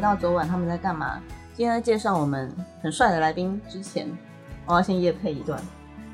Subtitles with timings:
[0.00, 1.20] 到昨晚他们在干嘛？
[1.54, 2.50] 今天在介绍我们
[2.80, 4.08] 很帅的来宾之前，
[4.64, 5.60] 我要先夜配一段。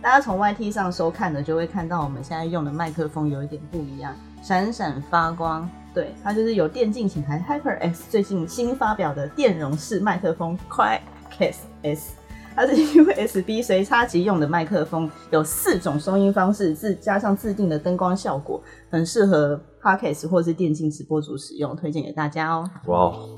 [0.03, 5.69] 大家从 YT 上收看的，就会看到我们现在用的麦克风有一点不一样，闪闪发光。
[5.95, 12.15] 对，它就是有电竞品牌 HyperX 最近新发表的电容式麦克风 QuietCase S。
[12.57, 18.61] 它是 USB 随插即用的麦克风，有四种收音方式，自加上自定的灯光效果，
[18.91, 22.69] 很适合 Podcast 或是电竞直播主使用，推荐给大家哦。
[22.87, 23.29] 哇哦，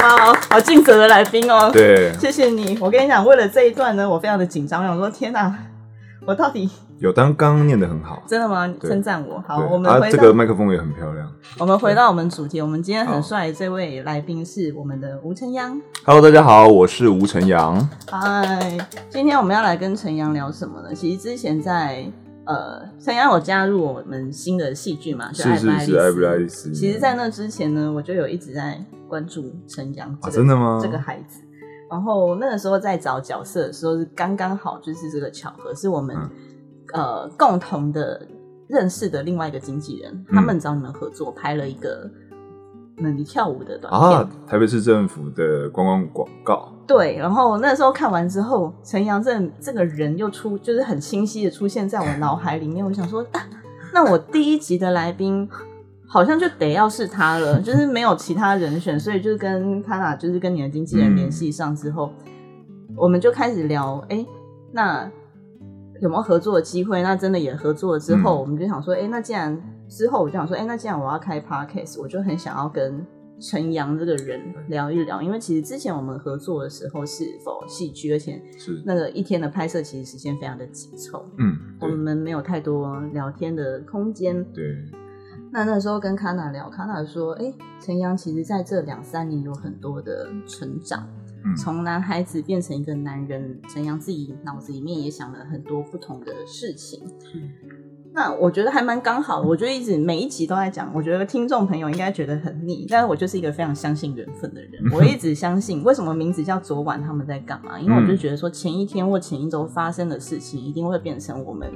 [0.00, 1.70] 哇，好尽责的来宾哦。
[1.72, 2.76] 对，谢谢你。
[2.80, 5.56] 我跟你讲，为了这一段呢，我非常的紧张，我想说，天哪，
[6.26, 6.68] 我到底
[7.00, 8.70] 有当刚刚念的很好，真的吗？
[8.78, 9.42] 称赞我。
[9.48, 11.26] 好，我们啊，这个麦克风也很漂亮。
[11.58, 15.80] 我们回到我们主题，我们今天很帅的这位来宾是我们的吴晨阳。
[16.04, 17.88] Hello，大家好，我是吴晨阳。
[18.10, 18.76] 嗨，
[19.08, 20.94] 今天我们要来跟陈阳聊什么呢？
[20.94, 22.04] 其实之前在
[22.44, 26.70] 呃，陈阳有加入我们新的戏剧嘛，就是是是，艾布莱丽丽丝。
[26.70, 30.78] 其实，在那之前呢，我就有一直在关注陈阳、真的吗？
[30.82, 31.40] 这个孩子。
[31.90, 36.30] 然后那个时候在找角色的时候，是刚刚好就是这个巧合，是我们、嗯
[36.92, 38.26] 呃共同的
[38.68, 42.10] 认识的另外一个经纪人，他们找你们合作拍了一个
[42.96, 44.18] 那你跳舞的短片。
[44.18, 46.72] 啊，台北市政府的观光广告。
[46.86, 52.84] 对，然后那时候看完之后，陈阳正这个人又出，就是很清晰的出现在我脑海里面。
[52.84, 53.40] 我想说，啊、
[53.94, 55.48] 那我第一集的来宾
[56.08, 62.12] 好像就得要是他了，就是没有其他人选，所以就是跟他俩，就是跟你的经纪人联系上之后，
[62.96, 64.26] 我们就开始聊，哎，
[64.72, 65.08] 那
[66.00, 67.02] 有没有合作的机会？
[67.02, 68.40] 那真的也合作了之后，嗯。
[68.40, 73.06] 我们就想说，哎，那既然之后我就想说，哎，那既然我要开 podcast，我就很想要跟
[73.38, 84.44] 陈阳这个人聊一聊，因为其实之前我们合作的时候是否戏剧，而且是，那个一天的拍摄其实时间非常的紧凑，嗯，我对们没有太多聊天的空间。
[84.52, 84.62] 对，
[85.50, 91.19] 那那时候跟卡娜聊，卡娜说：“哎、陈阳其实在这两三年有很多的成长，嗯
[91.56, 93.60] 从男孩子变成一个男人。
[93.68, 97.00] 陈阳自己脑子里面也想了很多不同的事情。
[98.12, 107.78] 那我觉得还蛮刚好的，我就一直每一集都在讲，我觉得听众朋友应该觉得很腻，但是我就是一个非常相信缘分的人， 我一直相信为什么名字叫昨晚他们在干嘛？
[107.78, 111.70] 因为我就觉得说前一天或前一周发生的事情，一定会变成我们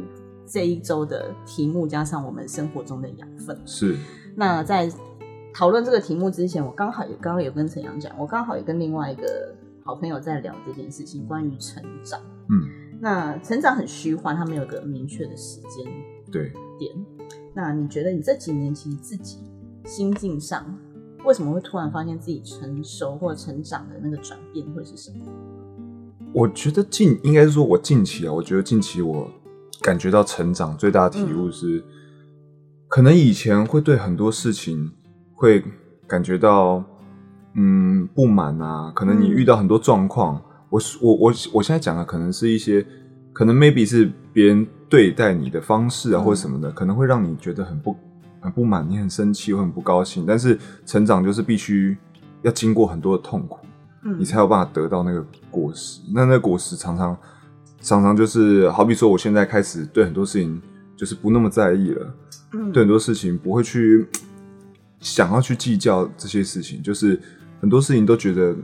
[0.44, 3.56] 这一周的题目，加上我们生活中的养分。
[3.64, 3.96] 是，
[4.34, 4.90] 那在
[5.54, 9.54] 讨论这个题目之前，我刚好也刚刚有跟陈阳讲，我刚好也跟另外一个
[9.84, 12.20] 好朋友在聊这件事情，关于成长。
[12.50, 15.86] 嗯，那成长很虚幻，它没有个明确的时间
[16.32, 16.52] 对。
[16.76, 16.92] 点。
[17.54, 19.38] 那你觉得你这几年其实自己
[19.84, 20.76] 心境上，
[21.24, 25.24] 为什么会突然发现自己成熟或成长的那个转变会是什么？
[26.32, 29.30] 我觉得近应该是说，我近期啊，我觉得近期我
[29.80, 31.84] 感觉到成长最大的体悟是，
[32.88, 34.90] 可能以前会对很多事情
[35.34, 35.62] 会
[36.06, 36.82] 感觉到
[37.54, 40.40] 嗯不满啊，可能你嗯遇到很多状况，
[40.70, 42.84] 我我我我现在讲的可能是一些，
[43.32, 47.96] 可能 maybe 是别人对待你的方式啊，嗯或者什么的，可能会让你觉得很不
[48.40, 51.96] 很不满，你很生气或很不高兴，但是成长就是必须
[52.42, 53.58] 要经过很多的痛苦。
[54.06, 56.02] 嗯你才有办法得到那个果实。
[56.12, 57.16] 那那个果实常常
[57.80, 60.60] 常常就是，好比说，我现在开始对很多事情
[60.94, 62.14] 就是不那么在意了，
[62.52, 64.06] 嗯对很多事情不会去
[65.04, 67.20] 想要去计较这些事情，就是
[67.60, 68.56] 很多事情都觉得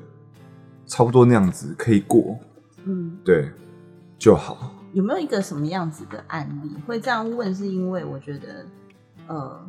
[0.87, 2.39] 差不多那样子可以过，
[2.85, 3.51] 嗯，对
[4.19, 4.75] 就好。
[4.95, 6.75] 有没有一个什么样子的案例？
[6.87, 8.65] 会这样问，是因为我觉得，
[9.27, 9.61] 呃，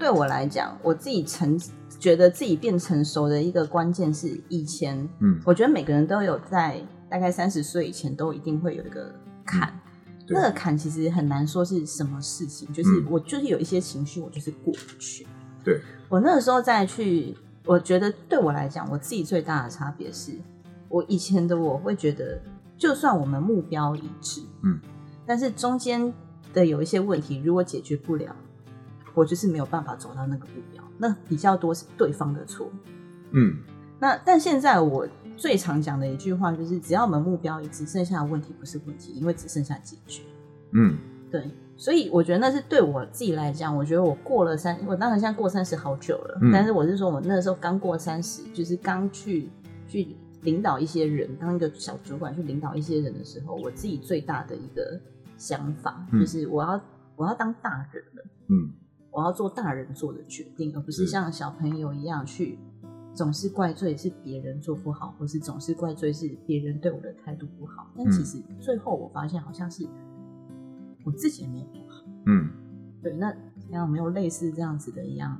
[0.00, 1.60] 对我来讲，我自己成
[2.00, 9.78] 觉得自己变成熟的一个关键是以前，嗯，我觉得每个人都有在大概三十岁以前都一定会有一个坎，
[10.26, 15.26] 对那个坎其实很难说是什么事情，就是嗯我就是有一些情绪，我就是过不去。
[15.64, 20.32] 对，我那个时候再去，我觉得对我来讲，我自己最大的差别是，
[20.88, 22.40] 我以前的我会觉得，
[22.76, 24.78] 就算我们目标一致，嗯，
[25.26, 26.12] 但是中间
[26.52, 28.34] 的有一些问题，如果解决不了，
[29.14, 30.82] 我就是没有办法走到那个目标。
[30.96, 32.68] 那比较多是对方的错。
[33.30, 33.58] 嗯，
[34.00, 35.06] 那但现在我
[35.36, 40.22] 最常讲的一句话就是，只要我们目标一致，剩下的问题不是问题，因为只剩下解决。
[40.72, 40.98] 嗯，
[41.30, 41.48] 对，
[41.78, 46.50] 所以我觉得那是对我自己来讲，我觉得我过了三，我当然现在过三十好久了，嗯。
[46.52, 49.48] 但是我是说我那时候刚过三十，就是刚去
[49.86, 55.00] 去领导一些人，当一个小主管去领导一些人的时候，我自己最大的一个
[55.36, 56.18] 想法、嗯。
[56.18, 56.80] 就是我要
[57.14, 58.72] 我要当大人了，嗯，
[59.12, 61.06] 我要做大人做的决定，而不是是。
[61.06, 62.58] 像小朋友一样去
[63.14, 67.88] 总是怪罪是别人做不好，或是总是怪罪是别人对我的态度不好。
[67.96, 68.10] 但嗯。
[68.10, 69.86] 其实最后我发现好像是
[71.04, 72.04] 我自己也没有做好。
[72.26, 72.48] 嗯，
[73.02, 73.34] 对，那
[73.70, 75.38] 那有没有类似这样子的一样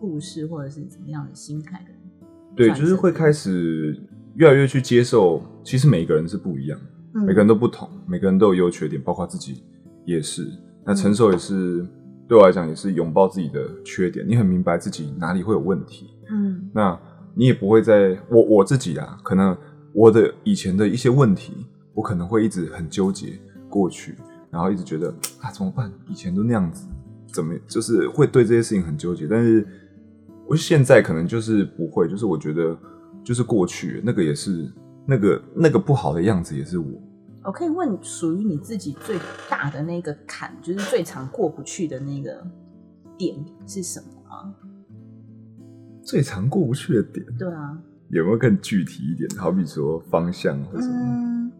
[0.00, 1.90] 故事，或者是怎么样的心态的？
[2.54, 3.98] 对，就是会开始
[4.34, 9.62] 越来越去接受，其实每一个人是不一样的，嗯每个人都不同，每个人都有优缺点，包括自己
[10.04, 10.46] 也是。
[10.84, 11.86] 那成熟也是
[12.28, 16.98] 对我来讲，也是拥抱自己的缺点，你很明白自己哪里会有问题，嗯那
[17.34, 19.56] 你也不会在我我自己啊，可能
[19.94, 23.38] 我的以前的一些问题，我可能会一直很纠结
[23.70, 24.14] 过去，
[24.52, 25.08] 然后一直觉得
[25.40, 25.90] 啊怎么办？
[26.06, 26.86] 以前都那样子，
[27.32, 29.26] 怎么就是会对这些事情很纠结？
[29.26, 29.66] 但是
[30.46, 32.78] 我现在可能就是不会，就是我觉得
[33.24, 34.70] 就是过去那个也是
[35.06, 36.86] 那个那个不好的样子也是我。
[37.44, 39.18] 我可以问，属于你自己最
[39.48, 42.46] 大的那个坎，就是最常过不去的那个
[43.16, 43.34] 点
[43.66, 44.54] 是什么吗？
[46.04, 47.78] 最常过不去的点对啊，
[48.10, 49.28] 有没有更具体一点？
[49.38, 50.94] 好比说方向或什么？
[50.94, 51.52] 嗯，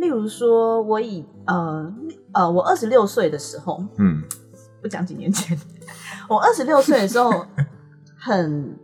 [0.00, 1.94] 例如说，我以呃
[2.32, 4.22] 呃，我二十六岁的时候，嗯
[4.80, 5.58] 不讲几年前，
[6.28, 7.46] 我二十六岁的时候
[8.16, 8.76] 很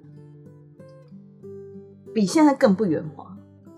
[2.13, 3.25] 比现在更不圆滑，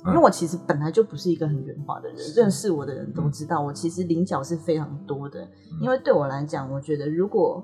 [0.07, 5.47] 因为我其实本来就不是一个很圆滑的人，认识我的人都知道，我其实棱角是非常多的。
[5.81, 7.63] 因为对我来讲，我觉得如果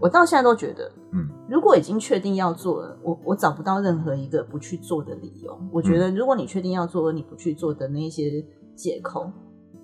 [0.00, 5.58] 我到现在都觉得，嗯如果已经确定要做了，我我找不到任何一个不去做的理由。
[5.72, 8.44] 我觉得如果你确定要做而你不去做的那一些
[8.74, 9.30] 借口，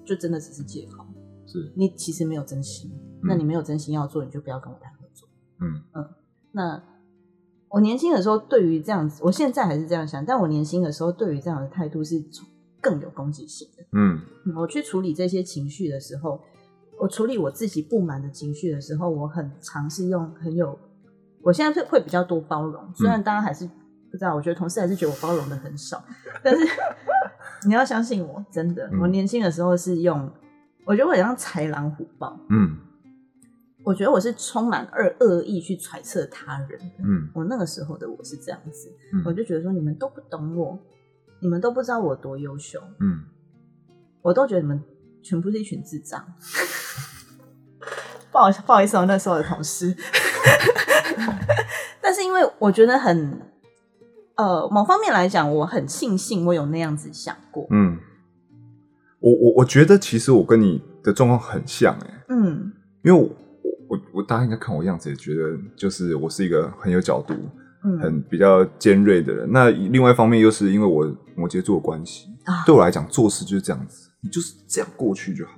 [0.05, 1.05] 就真的只是借口。
[1.47, 2.91] 是你其实没有真心，
[3.23, 5.29] 那你没有真心要做，你就不要跟我谈合作。
[5.61, 6.09] 嗯嗯
[6.53, 6.83] 那
[7.69, 12.25] 我年轻的时候对于这样子，我现在还是这样想，但我年轻的时候对于这样的态度是
[12.81, 13.85] 更有攻击性的。
[13.93, 16.41] 嗯嗯我去处理这些情绪的时候，
[17.01, 20.79] 我处理我自己不满的情绪的时候，我很尝试用很有，
[21.43, 22.93] 我现在会会比较多包容。
[22.95, 23.67] 虽然大家还是
[24.11, 26.03] 不知道，我觉得同事还是觉得我包容的很少，
[26.43, 26.67] 但是
[27.67, 29.01] 你要相信我，真的，嗯。
[29.01, 30.31] 我年轻的时候是用，
[30.85, 32.77] 我觉得我很像豺狼虎豹，嗯。
[33.83, 36.95] 我觉得我是充满恶恶意去揣测他人的。
[36.99, 37.31] 嗯。
[37.33, 39.23] 我那个时候的我是这样子，嗯。
[39.25, 40.79] 我就觉得说你们都不懂我，
[41.41, 43.25] 你们都不知道我多优秀，嗯。
[44.21, 44.83] 我都觉得你们
[45.23, 46.23] 全部是一群智障。
[48.33, 49.95] 不好不好意思哦，那时候的同事。
[52.01, 53.41] 但是因为我觉得很，
[54.37, 57.67] 呃，某方面来讲，我很庆幸我有那样子想过。
[57.71, 57.99] 嗯，
[59.21, 62.73] 我我我觉得其实我跟你的状况很像哎、嗯
[63.03, 63.29] 因为我
[63.89, 67.35] 我我大家应该看我样子也觉得，就是我是一个很有角度、
[67.83, 69.51] 嗯很比较尖锐的人。
[69.51, 75.53] 那另外一方面又是因为我摩羯座的关系，啊，对我来讲做事就是这样子，你就是这样过去就好，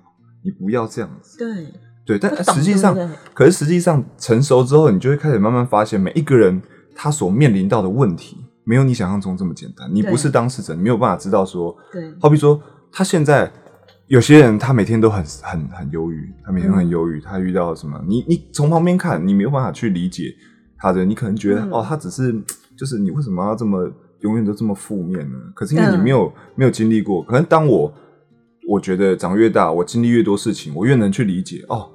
[0.44, 1.38] 你不要这样子。
[1.38, 1.66] 对，
[2.04, 6.60] 对，但实际上对对，可是实际上成熟之后，你就会开始慢慢发现，每一个人
[6.94, 9.88] 他所面临到的问题，没有你想象中这么简单。
[9.92, 12.60] 你不是当事者，你没有办法知道说，对，好比说，
[12.90, 13.50] 他现在
[14.06, 20.34] 有些人，他每天都很很很忧郁，他每天都很忧郁，他遇到什么，你你从旁边看，你没有办法去理解
[20.76, 22.34] 他的，你可能觉得、嗯哦，他只是
[22.76, 23.90] 就是你为什么要这么
[24.20, 25.38] 永远都这么负面呢？
[25.54, 27.92] 可是因为你嗯没有、没有经历过，可能当我
[28.72, 31.90] 我觉得长越大，我经历越多事情，我越能去理解哦，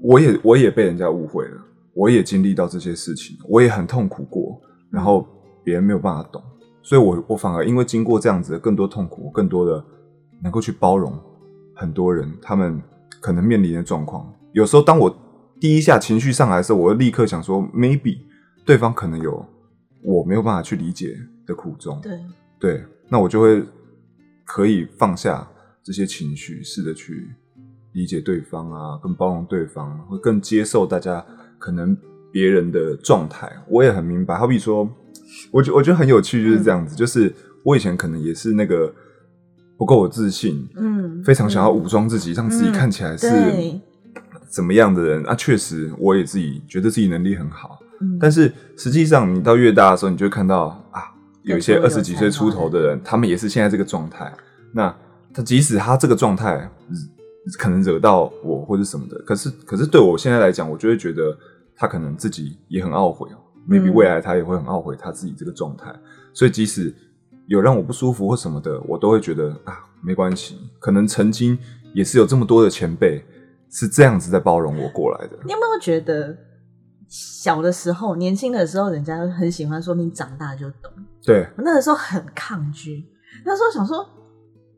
[0.00, 1.60] 我也我也被人家误会了，
[1.92, 4.58] 我也经历到这些事情，我也很痛苦过，
[4.90, 5.26] 然后
[5.62, 6.42] 别人没有办法懂，
[6.82, 9.84] 所以我我反而因为经过这样子的更多痛苦，更多的
[10.42, 11.12] 能够去包容
[11.74, 12.80] 很多人他们
[13.20, 14.32] 可能面临的状况。
[14.52, 15.14] 有时候当我
[15.60, 18.16] 第一下情绪上来的时候，我会立刻想说，maybe
[18.64, 19.44] 对方可能有
[20.02, 21.14] 我没有办法去理解
[21.46, 22.18] 的苦衷，对，
[22.58, 23.62] 对，那我就会
[24.46, 25.46] 可以放下
[25.88, 27.30] 这些情绪，试着去
[27.92, 31.24] 理解对方啊，更包容对方，会更接受大家
[31.58, 31.96] 可能
[32.30, 33.50] 别人的状态。
[33.70, 34.86] 我也很明白，好比说，
[35.50, 38.92] 我觉我觉得很有趣，就是这样子，就是我以前可能也是那个
[39.78, 43.26] 不够有自信，嗯，非常想要武装自己，让自己看起来是，
[44.50, 45.34] 怎么样的人啊。
[45.34, 51.00] 确实，我也自己觉得自己能力很好，嗯，但是实际上，你到越大的时候，你就会看到啊，
[51.44, 54.30] 有一些二十几岁出头的人，他们也是现在这个状态。
[54.74, 54.94] 那
[55.38, 56.96] 他即使他这个状态嗯
[57.56, 61.38] 可能惹到我或者什么的，可是可是对我现在来讲，我就会觉得
[61.76, 63.38] 他可能自己也很懊悔哦。
[63.68, 65.94] maybe 嗯未来他也会很懊悔他自己这个状态，
[66.32, 66.92] 所以即使
[67.46, 70.58] 有让我不舒服或什么的，我都会觉得啊，没关系。
[70.80, 71.56] 可能曾经
[71.94, 73.24] 也是有这么多的前辈
[73.70, 75.38] 是这样子在包容我过来的。
[75.44, 76.36] 你有没有觉得
[77.06, 80.92] 小的时候、年轻的时候，人家很喜欢说你长大就懂？
[81.22, 83.06] 对，我那个时候很抗拒，
[83.44, 84.04] 那时候想说，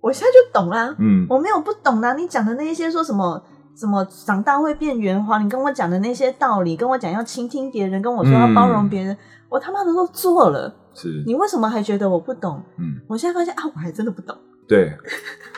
[0.00, 2.14] 我现在就懂啦，嗯，我没有不懂的。
[2.14, 3.42] 你讲的那一些说什么
[3.76, 9.16] 什么长大会变圆滑，你跟我讲的那些道理，跟我讲要倾听别人，跟我说要包容别人，
[9.48, 12.62] 我他妈的都做了，是，你为什么还觉得我不懂？
[12.78, 12.96] 嗯。
[13.06, 14.36] 我现在发现啊，我还真的不懂。
[14.66, 14.92] 对，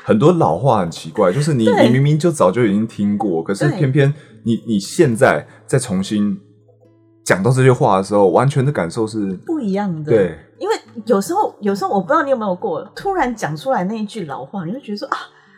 [0.03, 6.41] 很多老话很奇怪， 就是你你明明就早就已经听过，可是偏偏你你现在再重新
[7.23, 10.11] 讲到这些话的时候，完全的感受是不一样的。
[10.11, 10.39] 对，
[11.07, 15.17] 有时候，有时候我不知道你有没有过，突然讲出来那一句老话，你就觉得说啊，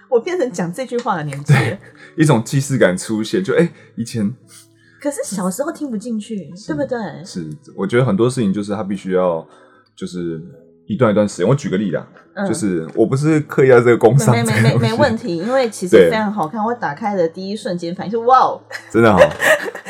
[0.08, 1.78] 我变成讲这句话的年纪了。
[2.16, 4.32] 一种既视感出现，就哎、以前
[5.00, 6.98] 可是小时候听不进去，对不对？
[7.24, 9.46] 是，我觉得很多事情就是他必须要
[9.94, 10.40] 就是
[10.86, 11.46] 一段一段时间。
[11.46, 16.64] 我举个例啦，嗯就是我不是刻意在这个工商没没没没问题，因为其实非常好看。
[16.64, 18.60] 我打开的第一瞬间反应是哇哦，
[18.90, 19.18] 真的好。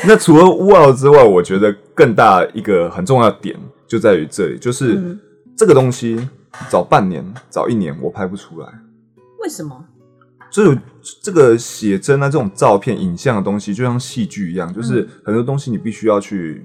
[0.07, 5.19] 那除了哇哦之外，我觉得更大一个很重要的点就在于这里，就是嗯
[5.57, 6.27] 这个东西
[6.69, 8.67] 早半年、早一年我拍不出来。
[9.41, 9.85] 为什么？
[10.51, 10.77] 所以
[11.21, 16.63] 这个写真啊，这种照片、影像的东西，就像戏剧一样，就是嗯很多东西你必须要去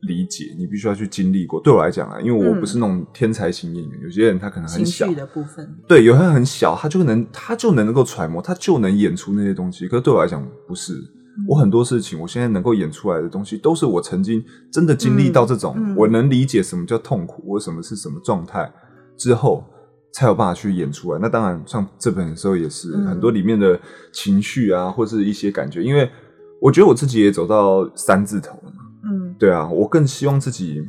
[0.00, 1.60] 理解，你必须要去经历过。
[1.60, 9.86] 对我来讲啊，因为我不是那种天才型演员，有些人他可能很情小绪，的部分，对，有些人很小，他就能他就能够揣摩，他就能演出那些东西。
[9.86, 18.70] 可是对我来讲不是，嗯我很多事情，我现在能够演出来的东西，都是我曾经真的经历到这种，嗯嗯我能理解什么叫痛苦，我什么是什么状态
[19.16, 19.64] 之后，
[20.12, 21.18] 才有办法去演出来。
[21.18, 23.80] 那当然，像这本的时候也是、嗯很多里面的
[24.12, 26.10] 情绪啊，或是一些感觉，因为
[26.60, 28.82] 我觉得我自己也走到三字头了嘛。
[29.04, 30.80] 嗯对啊，我更希望自己，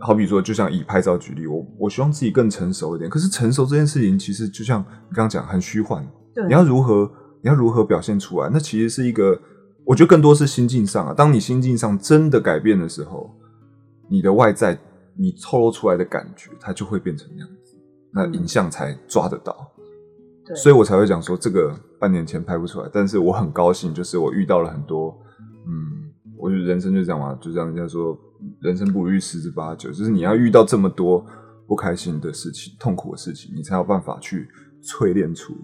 [0.00, 3.10] 好比说，就像以拍照举例，我我希望自己更成熟一点。
[3.10, 6.06] 可是成熟这件事情，其实就像你刚刚讲，很虚幻。
[6.34, 7.10] 对，你要如何，
[7.44, 8.48] 你要如何表现出来？
[8.50, 9.38] 那其实是一个，
[9.84, 11.12] 我觉得更多是心境上啊。
[11.12, 13.30] 当你心境上真的改变的时候，
[14.08, 14.78] 你的外在，
[15.14, 17.76] 你透露出来的感觉，它就会变成那样子。
[18.10, 19.70] 那嗯影像才抓得到。
[20.46, 25.14] 对所以我才会讲说这个半年前拍不出来，但是我很高兴，就是我遇到了很多，
[25.66, 28.18] 嗯，我觉得人生就这样嘛，就像人家说，
[28.60, 31.22] 人生不如意十之八九，就是你要遇到这么多
[31.66, 34.48] 不开心的事情、痛苦的事情，你才有办法去
[34.82, 35.54] 淬炼出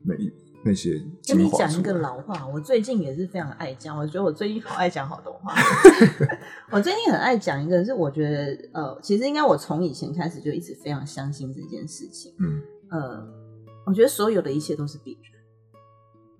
[0.00, 0.28] 每一
[0.64, 1.92] 那些跟你讲一个。
[1.98, 3.96] 老话，我最近也是非常爱讲。
[3.96, 5.54] 我觉得我最近好爱讲好多话。
[6.70, 12.34] 我最近很爱讲一个，是我觉得呃，其实应该我从以前开始就一直非常相信这件事情。
[12.40, 13.26] 嗯呃，
[13.86, 15.12] 我觉得所有的一切都是必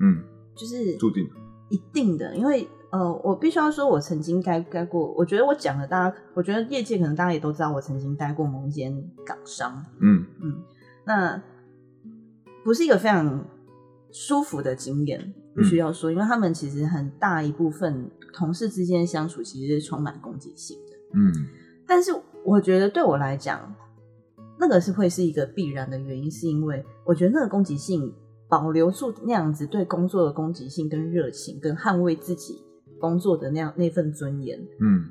[0.00, 1.28] 然，嗯，就是注定。
[1.70, 8.92] 一定的，因为呃，我必须要说，我曾经待待过，我觉得我讲的，大家，我觉得业界可能大家也都知道，我曾经待过某间
[9.24, 10.62] 港商，嗯嗯，
[11.06, 11.42] 那
[12.62, 13.44] 不是一个非常
[14.14, 21.32] 舒服的经验，必须要说，因为他们其实很大一部分同事之间的相处其实是充满攻击性的，嗯。
[21.84, 22.12] 但是
[22.44, 23.74] 我觉得对我来讲，
[24.56, 28.14] 那个是会是一个必然的原因，是因为我觉得那个攻击性
[28.48, 32.62] 保留住那样子对工作的攻击性跟热情，跟捍卫自己
[33.00, 35.04] 工作的那样那份尊严，嗯。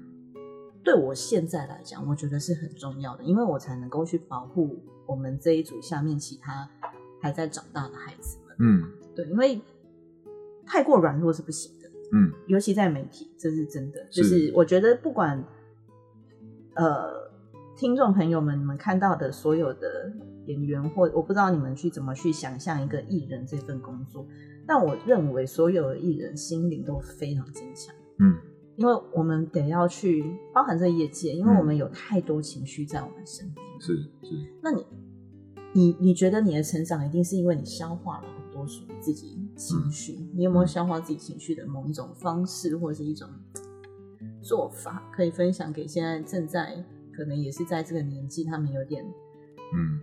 [0.82, 6.70] 对我现在来讲，我觉得是很重要的，因为我才能够去保护我们这一组下面其他
[7.22, 8.82] 还在长大的孩子们。
[8.82, 9.62] 嗯对，因为
[10.66, 14.04] 太过软弱是不行的，嗯尤其在媒体，这是真的。
[14.10, 15.44] 就是是我觉得不管
[16.76, 17.32] 呃
[17.76, 20.12] 听众朋友们你们看到的所有的
[20.48, 24.26] 演员，或我不知道你们去怎么去想象一个艺人这份工作，
[24.66, 27.94] 但我认为所有的艺人心灵都非常坚强。
[28.20, 28.36] 嗯
[28.76, 33.64] 因为我们得要去包含这业界，因为嗯我们有太多情绪在我们身边。
[33.80, 34.84] 是是那你，
[35.74, 38.24] 你你觉得你的成长一定是因为你消化了
[38.68, 40.18] 属于自己情绪？
[40.34, 43.28] 你有没有消化自己情绪的某一种方式，或者是一种
[44.42, 46.84] 做法，可以分享给现在正在
[47.16, 49.06] 可能也是在这个年纪，他们有点
[49.74, 50.00] 嗯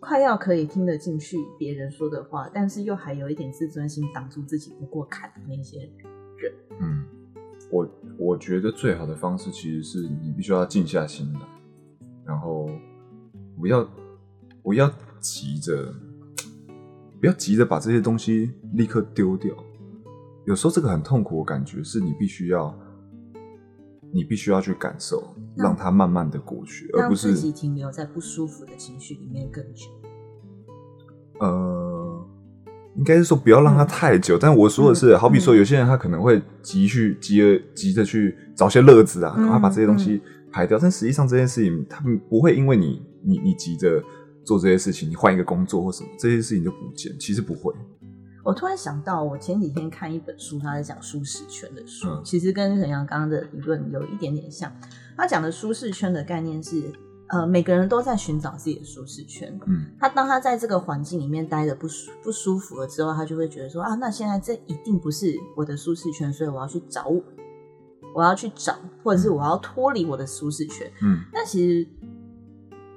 [0.00, 5.80] 快要可以听得进去别人说的话，但是又还有一点自尊心挡住自己不过坎的那些
[6.36, 6.52] 人。
[6.80, 7.04] 嗯，
[7.70, 7.88] 我
[8.18, 11.40] 我觉得最好的方式其实是你必须要静下心来，
[12.24, 12.68] 然后
[13.56, 13.88] 不要
[14.62, 15.94] 不要急着，
[17.20, 19.52] 不要急着把这些东西立刻丢掉。
[20.46, 22.78] 有时候这个很痛苦的感觉，是你必须要
[24.12, 29.86] 你必须要去感受，让让它慢慢的过去，而不是自己停留在不舒服的情绪里面更久。
[31.40, 32.26] 呃，
[32.94, 34.38] 应该是说不要让它太久。
[34.38, 40.20] 但我说的是，嗯好比说有些人他可能会急去急而急着去找些乐子啊，嗯赶快把这些东西
[40.52, 40.78] 排掉。
[40.78, 44.00] 但实际上这件事情，他们不会因为你你你急着
[44.44, 47.18] 做这些事情，你换一个工作或什么，这些事情就不见。
[47.18, 47.72] 其实不会。
[48.44, 54.70] 我突然想到，我前几天看一本书，他在讲舒适圈的书，嗯其实跟沈阳刚刚的理论有一点点像。
[55.16, 56.92] 他讲的舒适圈的概念是，
[57.28, 59.58] 呃，每个人都在寻找自己的舒适圈。
[59.66, 67.22] 嗯他当他在这个环境里面待的不舒不舒服了之后，他就会觉得说啊，那现在这一定不是我的舒适圈，所以我要去找我，
[68.14, 70.86] 我要去找，或者是我要脱离我的舒适圈。
[71.00, 71.88] 嗯但其实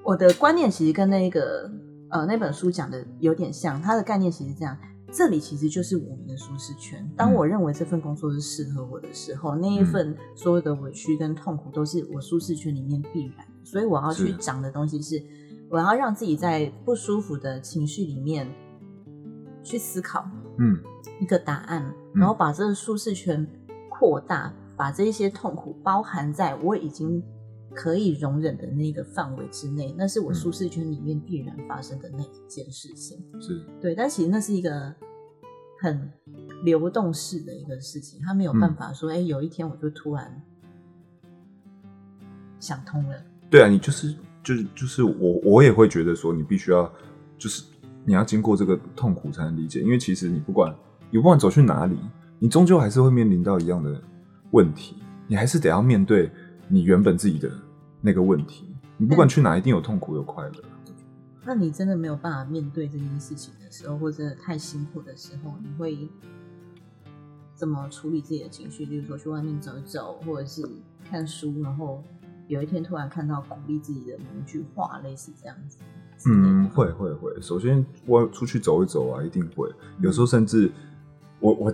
[0.07, 1.69] 我的观念其实跟那个
[2.11, 4.77] 呃那本书讲的有点像，它的概念其实这样：
[5.11, 7.05] 这里其实就是我们的舒适圈。
[7.17, 13.45] 当嗯我认为这份工作是适合我的时候，那一份所有的委屈跟痛苦都是我舒适圈里面必然。
[13.65, 15.21] 所以我要去讲的东西是，
[15.69, 18.49] 我要让自己在不舒服的情绪里面
[19.61, 20.25] 去思考
[20.57, 20.79] 嗯
[21.19, 21.83] 一个答案，
[22.13, 23.45] 嗯然后把这个舒适圈
[23.89, 27.21] 扩大，把这些痛苦包含在我已经
[27.79, 33.24] 可以容忍的那个范围之内，那是我嗯舒适圈里面必然发生的那一件事情。
[33.39, 34.91] 是对，但其实那是一个
[35.79, 36.12] 很
[36.63, 40.41] 流动式的一个事情，他没有嗯办法说，哎、有一天我就突然
[42.60, 43.15] 想通了。
[43.48, 44.12] 对啊，你就是
[44.43, 46.91] 就是就是我我也会觉得说，你必须要
[47.38, 47.63] 就是
[48.05, 50.75] 你要经过这个痛苦才能理解，因为其实你不管
[51.12, 51.96] 你不管走去哪里，
[52.39, 54.01] 你终究还是会面临到一样的
[54.50, 54.96] 问题，
[55.27, 56.31] 你还是得要面对
[56.67, 57.51] 你原本自己的
[58.01, 58.65] 那个问题。
[58.97, 60.63] 你不管去哪，一定有痛苦有快乐。
[61.45, 66.09] 那你真的没有办法面对这件事情的时候，或者太辛苦的时候，你会
[67.55, 68.85] 怎么处理自己的情绪？
[68.85, 70.61] 例如说去外面走一走，或者是
[71.09, 72.03] 看书，然后
[72.47, 75.77] 有一天突然看到鼓励自己的某一句话，类似这样子。
[76.25, 77.39] 嗯，会会会。
[77.39, 79.71] 首先，我出去走一走啊，一定会。
[80.01, 80.69] 有时候甚至，
[81.39, 81.73] 我我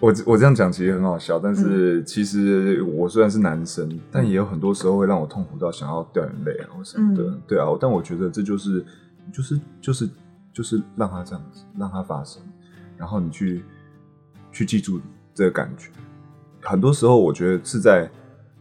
[0.00, 7.22] 我我这样讲其实很好笑，但是其实我虽然是男生，但也有很多时候会让我痛苦到想要掉眼泪啊或什么的。
[7.24, 8.84] 嗯对啊，但我觉得这就是
[9.30, 10.08] 就是就是
[10.54, 12.42] 就是让它这样子，让它发生，
[12.96, 13.62] 然后你去
[14.50, 14.98] 去记住
[15.34, 15.90] 这个感觉。
[16.62, 18.10] 很多时候，我觉得是在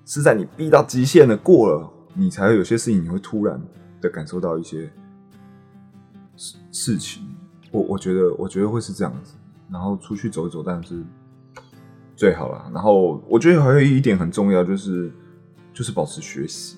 [0.06, 3.62] 是在你逼到极限了过了，你才会有些事情你会突然
[4.02, 4.92] 的感受到一些
[6.36, 7.24] 事事情。
[7.72, 9.36] 我我觉得我觉得会是这样子，
[9.72, 11.04] 然后出去走一走，但是
[12.20, 12.70] 最好了。
[12.74, 15.10] 然后我觉得还有一点很重要，就是
[15.74, 16.76] 就是保持学习。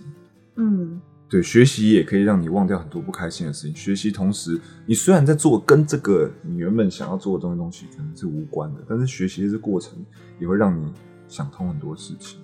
[0.56, 3.76] 嗯对，学习也可以让你忘掉很多不开心的事情。
[3.76, 9.98] 学习同时，你虽然在做跟这个你原本想要做的东西东西可能是无关的，但是学习的这过程
[10.40, 10.94] 也会让你
[11.28, 12.40] 想通很多事情。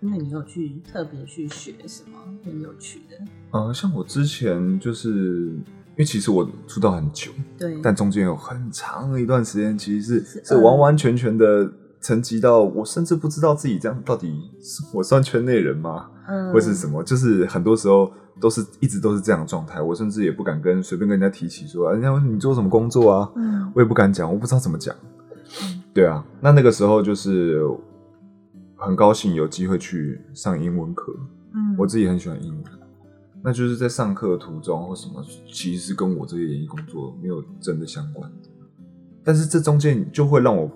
[0.00, 3.16] 因为你有去特别去学什么很有趣的，
[3.52, 16.10] 呃，像我之前就是因为其实我出道很久，对，但中间有很长的一段时间，其实是是是完完全全的沉寂到我甚至不知道自己这样到底是我算圈内人吗？
[16.28, 17.02] 嗯或是什么？
[17.02, 24.94] 就是很多时候都是一直都是这样的状态，我甚至也不敢跟随便跟人家提起说，啊人家问你做什么工作啊，嗯我也不敢讲，我不知道怎么讲
[25.62, 25.82] 嗯。
[25.94, 27.62] 对啊，那那个时候就是
[28.76, 31.12] 很高兴有机会去上英文课，
[31.54, 32.64] 嗯我自己很喜欢英文，
[33.44, 38.48] 那就是在上课的途中或什么，其实是跟我这些演艺工作没有真的相关的。
[39.24, 40.68] 但是这中间就会让我，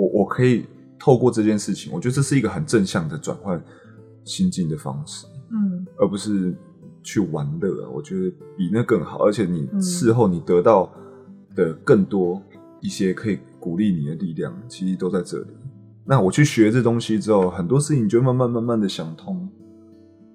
[0.00, 0.64] 我我可以
[0.98, 3.62] 透过这件事情，我觉得这是一个很正向的转换
[4.24, 6.54] 心境的方式，嗯而不是
[7.02, 7.90] 去玩乐啊。
[7.90, 10.90] 我觉得比那更好，而且你嗯事后你得到
[11.54, 12.42] 的更多
[12.80, 15.46] 一些可以鼓励你的力量，其实都在这里。
[16.04, 19.48] 那我去学这东西之后，很多事情就慢慢慢慢的想通。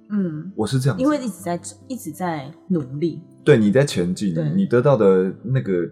[0.10, 5.92] 嗯，我是这样，因为一直在一直在努力，对你在前进，你得到的那个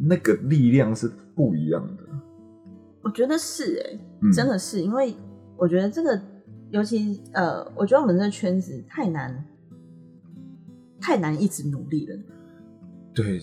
[0.00, 2.01] 那个力量是不一样的。
[3.02, 5.14] 我觉得是哎、嗯真的是，因为
[5.56, 6.20] 我觉得这个，
[6.70, 9.44] 尤其呃，我觉得我们这个圈子太难，
[11.00, 12.16] 太难一直努力了。
[13.14, 13.38] 对，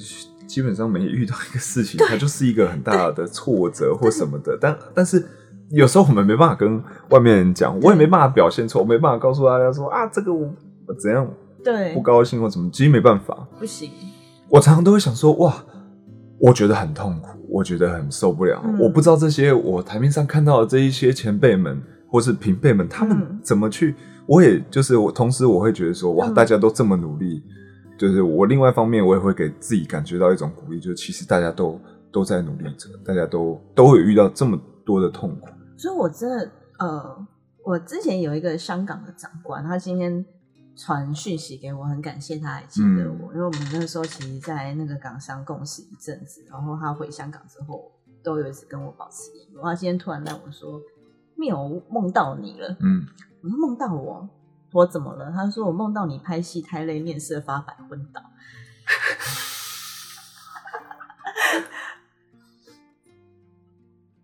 [0.47, 4.57] 基本上每遇到一个事情，它就是一个很大的挫折或什么的。
[4.59, 5.23] 但但是
[5.69, 10.51] 有时候我们没办法跟外面人讲，我也没办法表现出，我没办法告诉大家说啊，这个我
[10.87, 11.31] 我怎样
[11.63, 13.47] 对不，高兴或怎么，其实没办法。
[13.59, 13.91] 不行，
[14.47, 15.63] 我常常都会想说，哇，
[16.39, 18.61] 我觉得很痛苦，我觉得很受不了。
[18.63, 23.95] 嗯我不知道这些我台面上看到的这一些前辈们或是平辈们，他们嗯怎么去？
[24.25, 27.43] 我也就是我，同时我会觉得说，哇，嗯大家都这么努力，
[27.97, 31.79] 就是我另外一方面，我也会给自己感觉到一种鼓励，就是其实大家都
[32.11, 35.47] 都在努力着，大家都都有遇到这么多的痛苦。
[35.75, 37.27] 所以我真的呃，
[37.65, 40.23] 我之前有一个香港的长官，他今天
[40.79, 47.91] 传讯息给我，很感谢他还记得我，因为我们那个时候其实，在那个港商共事一阵子，然后他回香港之后，
[48.23, 49.61] 都有一直跟我保持联络。
[49.61, 50.81] 他今天突然让我说
[51.35, 53.05] ：“妙，我梦到你了。”嗯，
[53.41, 54.29] 我说梦到我，
[54.71, 55.29] 我怎么了？
[55.33, 58.21] 他说我梦到你拍戏太累，面色发白昏倒。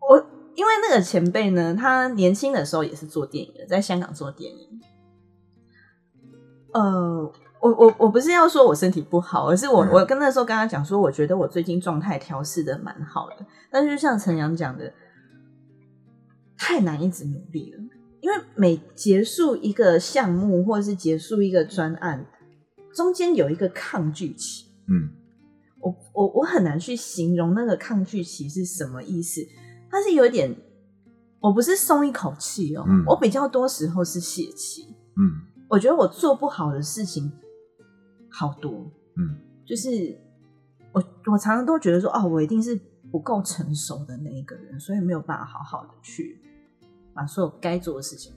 [0.07, 4.81] 我因为那个前辈呢，他年轻的时候也是做电影的，在香港做电影。
[6.75, 14.93] 呃，我我我不是要说我身体不好，而是我、嗯我跟那时候跟他讲说，我觉得我最近状态调试的蛮好的，但是就像陈阳讲的，
[16.57, 17.79] 太难一直努力了。
[18.19, 22.25] 因为每结束一个项目或者是结束一个专案，
[22.93, 24.65] 中间有一个抗拒期。
[24.89, 25.11] 嗯
[25.79, 29.41] 我我我很难去形容那个抗拒期是什么意思。
[29.89, 30.53] 它是有点，
[31.39, 34.93] 我不是松一口气哦，嗯我比较多时候是泄气。
[35.15, 37.31] 嗯我觉得我做不好的事情
[38.29, 40.17] 好多，嗯就是
[40.91, 42.79] 我我常常都觉得说，哦，我一定是
[43.11, 46.39] 不够成熟的那一个人，所以没有办法好好的去
[47.13, 48.33] 把所有该做的事情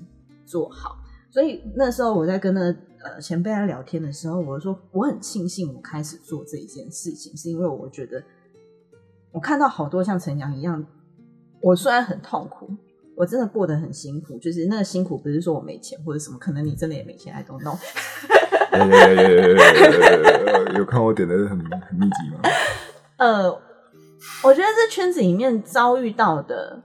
[0.47, 0.99] 做好。
[1.31, 8.23] 所以那时候我在跟那个呃前辈在聊天的时候，我就说我很庆幸我开始做这一件事情，是因为我觉得
[9.31, 10.87] 我看到好多像陈阳一样，
[11.61, 12.71] 我虽然很痛苦。
[13.19, 17.77] 我真的过得很辛苦，就是那个辛苦不是说我没钱或者什么，可能你真的也没钱，I don't know。
[20.79, 22.41] 有看我点的很很密集吗？
[23.19, 23.51] 呃，
[24.45, 26.81] 我觉得这圈子里面遭遇到的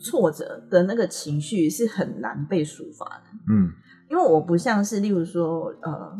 [0.00, 3.72] 挫折的那个情绪是很难被抒发的，嗯
[4.08, 6.16] 因为我不像是，例如说，呃，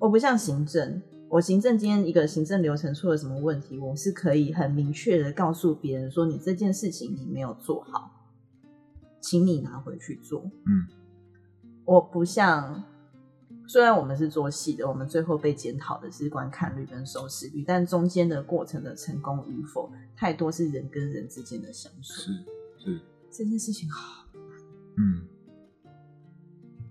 [0.00, 1.00] 我不像行政，
[1.32, 8.28] 我行政今天一个行政流程出了什么问题，我是可以很明确的告诉别人说，你这件事情你没有做好，
[9.18, 10.42] 请你拿回去做。
[10.66, 10.86] 嗯，
[11.86, 12.84] 我不像，
[13.66, 22.12] 虽然我们是做戏的，我们最后被检讨的是观看率跟收视率，但中间的过程的成功与否，太多是人跟人之间的相处。
[22.12, 22.30] 是
[22.78, 24.26] 是，这件事情好，
[24.98, 25.26] 嗯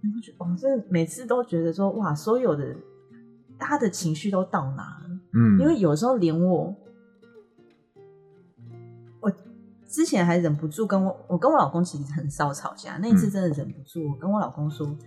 [0.01, 2.75] 你会觉得，我每次都觉得说，哇，所有的
[3.61, 5.19] 他的情绪都到哪了？
[5.33, 6.75] 嗯，因为有时候连我，
[9.21, 9.31] 我
[9.87, 14.97] 之前还忍不住跟我，我跟我老公其实很少吵架，那一次真的忍不住，我跟我老公说，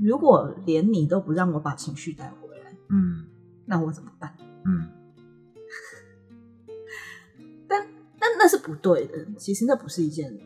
[0.00, 3.24] 如果连你都不让我把情绪带回来，嗯
[3.64, 4.34] 那我怎么办？
[4.64, 4.90] 嗯
[7.68, 7.86] 但
[8.18, 10.38] 但那是不对的，其实那不是一件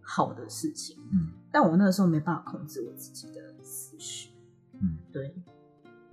[0.00, 0.98] 好的事情。
[1.12, 4.30] 嗯但我那个时候没办法控制我自己的思绪。
[4.80, 5.34] 嗯，对，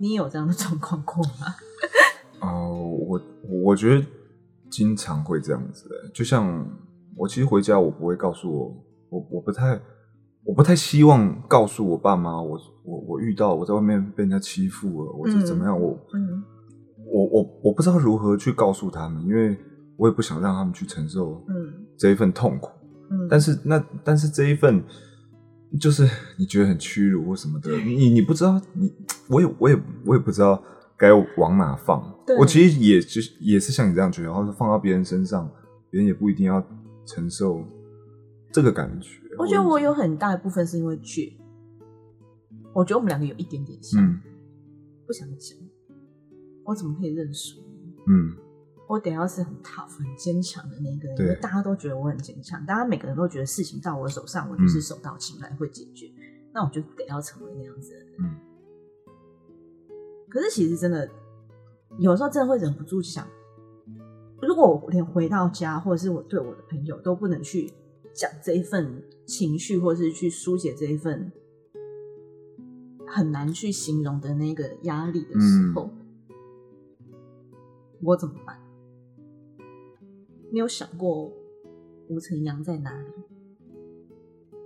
[0.00, 1.54] 你也有这样的状况过吗？
[2.40, 2.72] 哦，
[3.06, 3.20] 我
[3.64, 4.04] 我觉得
[4.70, 6.66] 经常会这样子的，就像
[7.16, 8.74] 我其实回家我不会告诉我，
[9.10, 9.78] 我我不太
[10.44, 16.42] 我不太希望告诉我爸妈，我我我遇到我在外面被人家欺负了，我是怎么样，我嗯
[17.12, 19.56] 我我我不知道如何去告诉他们，因为
[19.98, 22.70] 我也不想让他们去承受嗯这一份痛苦。
[23.10, 24.82] 嗯，但是那但是这一份
[25.78, 28.92] 就是你觉得很屈辱或什么的，你你不知道，你
[29.28, 30.62] 我也我也我也不知道
[30.96, 32.02] 该往哪放。
[32.38, 35.50] 我其实也就是也是像你这样觉得，然后是放到别人身上，
[35.90, 36.64] 别人也不一定要
[37.04, 37.64] 承受
[38.52, 39.20] 这个感觉。
[39.38, 41.32] 我觉得我有很大一部分是因为倔，
[42.72, 44.20] 我觉得我们两个有一点点像，嗯
[45.06, 45.58] 不想讲，
[46.64, 47.60] 我怎么可以认输？
[48.06, 48.36] 嗯
[48.90, 56.10] 我得要是很 tough、很坚强的那个人，因为大家都觉得我很坚强，大家每个人都觉得事情到我手上，我就是嗯手到擒来会解决，
[56.52, 58.14] 那我就得要成为那样子的人。
[58.18, 58.36] 嗯
[60.28, 61.08] 可是其实真的，
[61.98, 63.24] 有时候真的会忍不住想，
[64.42, 67.72] 如果我连回到家，或者是我对我的朋友都不能去
[68.12, 71.32] 讲这一份情绪，或是去疏解这一份
[73.06, 75.90] 很难去形容的那个压力的时候，
[78.02, 78.59] 我怎么办？
[80.52, 81.32] 你有想过
[82.08, 83.06] 吴承阳在哪里？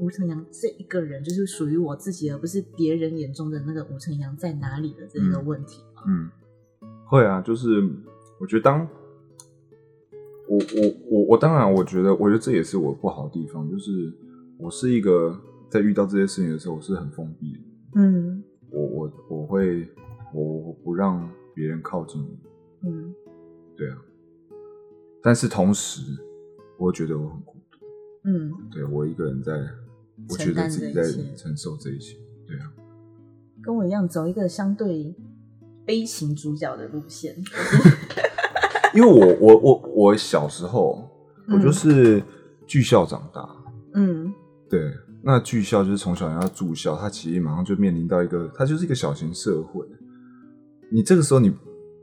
[0.01, 6.03] 吴承阳这一个人就是属于我自己，而不是别人眼中的那个吴承阳在哪里的这个问题吗？
[6.09, 6.31] 嗯，
[7.07, 7.81] 会啊，就是
[8.41, 8.87] 我觉得当
[10.49, 14.13] 我我我我当然我觉得我觉得这也是我不好的地方，就是
[14.59, 17.61] 我是一个在遇到这些事情的时候我是很封闭的，
[17.97, 18.43] 嗯。
[18.71, 19.89] 我我我会
[20.33, 22.29] 我不让别人靠近我，
[22.89, 23.15] 嗯。
[23.77, 23.97] 对啊，
[25.25, 26.03] 但是同时
[26.79, 27.79] 我会觉得我很孤独，
[28.25, 29.53] 嗯，对我一个人在，
[30.29, 31.03] 我觉得自己在
[31.35, 32.71] 承受这一切，对啊，
[33.63, 35.15] 跟我一样走一个相对
[35.87, 37.35] 悲情主角的路线。
[38.95, 41.11] 因为我我我我小时候
[41.49, 42.23] 我就嗯是
[42.67, 43.49] 剧校长大，
[43.95, 44.33] 嗯
[44.69, 49.85] 对，那剧校就是从小要住校，他其实马上就面临到一个，它就是一个小型社会。
[50.93, 51.51] 你这个时候你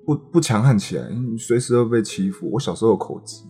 [0.05, 2.49] 不不强悍起来，你随时都被欺负。
[2.51, 3.43] 我小时候有口疾，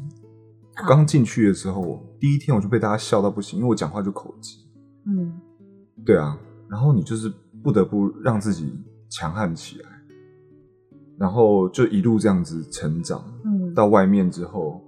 [0.88, 4.58] 刚进去的时候，第一天我就被大家笑到不行，因为我讲话就口疾。
[5.06, 5.34] 嗯
[6.06, 6.38] 对啊，
[6.70, 7.32] 然后你就是
[7.64, 8.74] 不得不让自己
[9.10, 9.90] 强悍起来，
[11.18, 13.24] 然后就一路这样子成长。
[13.46, 14.82] 嗯，到外面之后，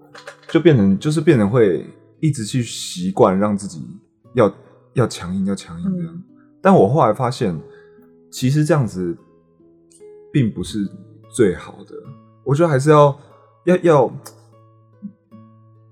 [0.49, 1.85] 就变成就是变成会
[2.19, 3.85] 一直去习惯让自己
[4.33, 4.53] 要
[4.93, 6.13] 要强硬要强硬这样。
[6.13, 6.23] 嗯
[6.61, 7.53] 但我后来发现，
[8.31, 9.17] 其实这样子
[10.31, 10.89] 并不是
[11.33, 11.95] 最好的。
[12.43, 13.19] 我觉得还是要
[13.65, 14.13] 要要，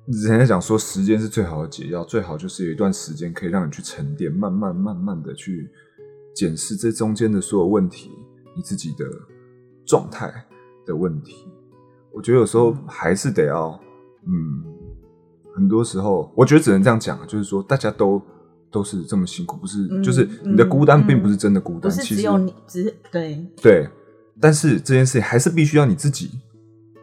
[0.05, 5.69] 人家讲说时间是最好的解药，最好就是有一段时间可以让你去沉淀，慢慢慢慢的去
[6.35, 8.11] 检视这中间的所有问题，
[8.55, 9.05] 你自己的
[9.85, 10.31] 状态
[10.85, 11.47] 的问题。
[12.13, 13.79] 我觉得有时候还是得要，
[14.27, 14.63] 嗯，
[15.55, 18.21] 很多时候我觉得只能这样讲，就是说大家都
[18.69, 19.87] 都是这么辛苦，不是？
[19.89, 23.89] 嗯就是你的孤单并不是真的孤单，不是其实只有你，只是对，对，
[24.41, 26.31] 但是这件事情还是必须要你自己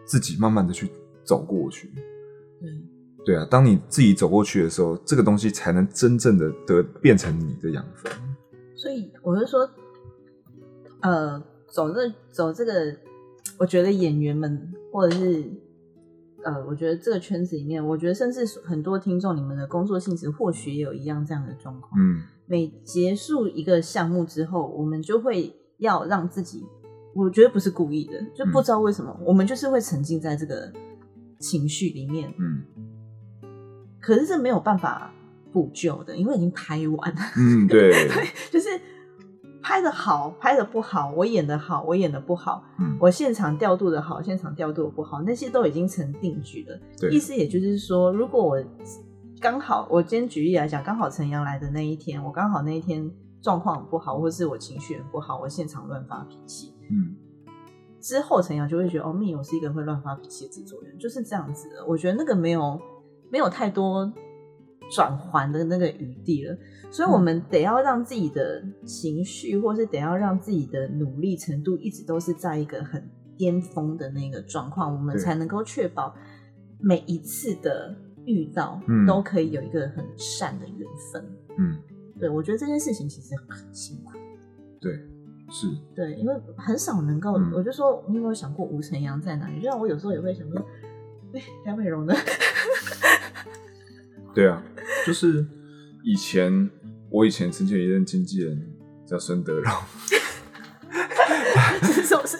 [0.04, 0.90] 自己慢慢的去
[1.24, 1.90] 走过去。
[2.60, 2.70] 对，
[3.24, 8.10] 对啊，当你自己走过去的时候，这个东西才能真正的得变成你的养分。
[8.74, 9.70] 所以我就说，
[11.00, 12.96] 呃，走这走这个，
[13.58, 15.44] 我觉得演员们或者是
[16.44, 21.92] 呃，我觉得这个圈子里面，我觉得甚至很多听众，你们的工作性质或许也有一样这样的状况。
[22.00, 26.64] 嗯每结束一个项目之后，我们就会要让自己，
[27.14, 30.72] 我觉得不是故意的，就不知道为什么，我们就是会沉浸在这个
[31.38, 32.32] 情绪里面。
[32.38, 32.62] 嗯
[34.00, 35.12] 可是这没有办法
[35.52, 37.20] 补救的，因为已经拍完了。
[37.36, 38.08] 嗯， 对，
[38.50, 38.68] 就是
[39.60, 46.80] 拍的好，拍的不好，我演的好，我演的不好，嗯我现场调度的好，现场调度的不好，那些都已经成定局了。
[46.98, 48.64] 对意思也就是说，如果我
[49.40, 53.10] 刚好，我今天举例来讲，刚好陈阳来的那一天，我刚好那一天
[53.42, 56.74] 状况不好，或是我情绪很不好，我现场乱发脾气。
[56.90, 57.16] 嗯
[58.00, 61.84] 之后陈阳就会觉得，哦，密友是一个会乱发脾气的制作人，就是这样子的。
[61.84, 62.80] 我觉得那个没有
[63.28, 64.10] 没有太多
[64.94, 66.56] 转还的那个余地了，
[66.92, 76.14] 所以我们得要让自己的情绪，或是得要让自己的努力程度一直都是在一个很巅峰的那个状况，我们才能够确保
[76.78, 77.92] 每一次的
[78.26, 81.24] 遇到嗯都可以有一个很善的缘分。
[81.58, 81.76] 嗯，
[82.18, 84.12] 对我觉得这件事情其实很辛苦。
[84.80, 84.92] 对，
[85.50, 89.60] 是，对，因为很少能够，嗯我就说你有没有想过吴承阳在哪里？
[89.60, 90.60] 就像我有时候也会想说，
[91.34, 92.14] 哎，梁美容呢？
[94.34, 94.62] 对啊，
[95.06, 95.44] 就是
[96.04, 96.70] 以前
[97.10, 98.60] 我以前曾经有一任经纪人
[99.06, 99.72] 叫孙德荣？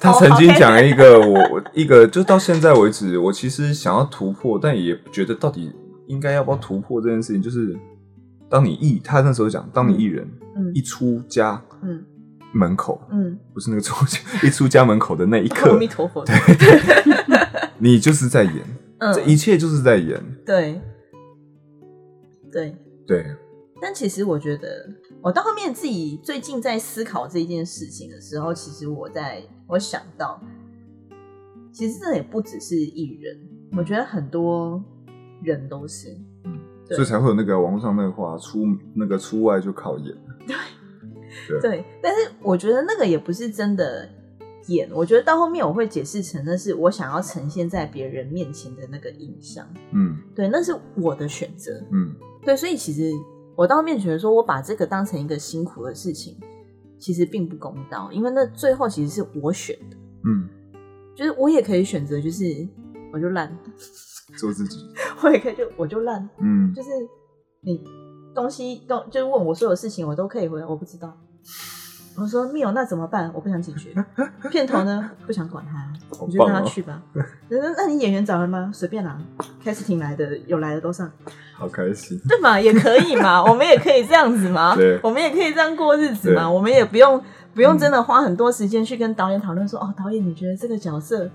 [0.01, 5.73] 他曾经讲一个我我一个，就到现在为止，我其实想要突破，但也觉得到底
[6.07, 7.77] 应该要不要突破这件事情，就是
[8.49, 12.05] 当你艺，他那时候讲，当你艺人嗯一出家嗯
[12.53, 16.25] 门口，嗯，不是那个出家，一出家门口的那一刻阿刻弥，陀佛。
[16.25, 16.35] 对
[17.79, 18.55] 你就是在演，
[18.99, 19.13] 嗯。
[19.15, 20.81] 这一切就是在演，对。
[22.51, 22.75] 对，
[23.07, 23.27] 对，
[23.79, 24.89] 但其实我觉得，
[25.21, 30.41] 我到后面自己最近在思考这件事情的时候，其实我在我想到，
[31.71, 33.39] 其实这也不只是艺人，
[33.77, 34.83] 我觉得很多
[35.43, 36.17] 人都是，对
[36.91, 40.57] 所以才会有那个网络上那个话，出那个出外就靠演，对。
[41.61, 44.09] 对，但是我觉得那个也不是真的
[44.69, 50.19] 演，我觉得到后面我会解释成那是我想要呈现在别人面前的那个印象，嗯。
[50.35, 52.15] 对，那是我的选择，嗯。
[52.45, 53.13] 对，所以其实
[53.55, 56.37] 我到后面觉得说我把这个当成一个辛苦的事情，
[56.99, 60.49] 其实并不公道，因为那最后其实是我选的，嗯，
[61.15, 62.67] 就是我也可以选择，就是
[63.13, 63.55] 我就烂，
[64.37, 64.87] 做自己，
[65.23, 66.91] 我也可以就我就烂，嗯就是
[67.63, 67.83] 你
[68.35, 71.17] 东西都就是问我所有事情，我都可以回答，我不知道。
[72.21, 73.31] 我说没有那怎么办？
[73.33, 73.95] 我不想解决。
[74.51, 75.09] 片头呢？
[75.25, 77.01] 不想管他，你就让他去吧。
[77.49, 78.73] 那 那你演员找了吗？
[78.75, 79.17] 随便啦
[79.65, 81.09] ，casting 来的有来的都上，
[81.55, 82.61] 好开心，对嘛？
[82.61, 87.23] 也可以嘛，我们也可以这样子嘛，我们也可以这样过日子嘛，我们也不用
[87.55, 91.31] 不用真的花很多时间去跟导演讨论说，哦，导演你觉得这个角色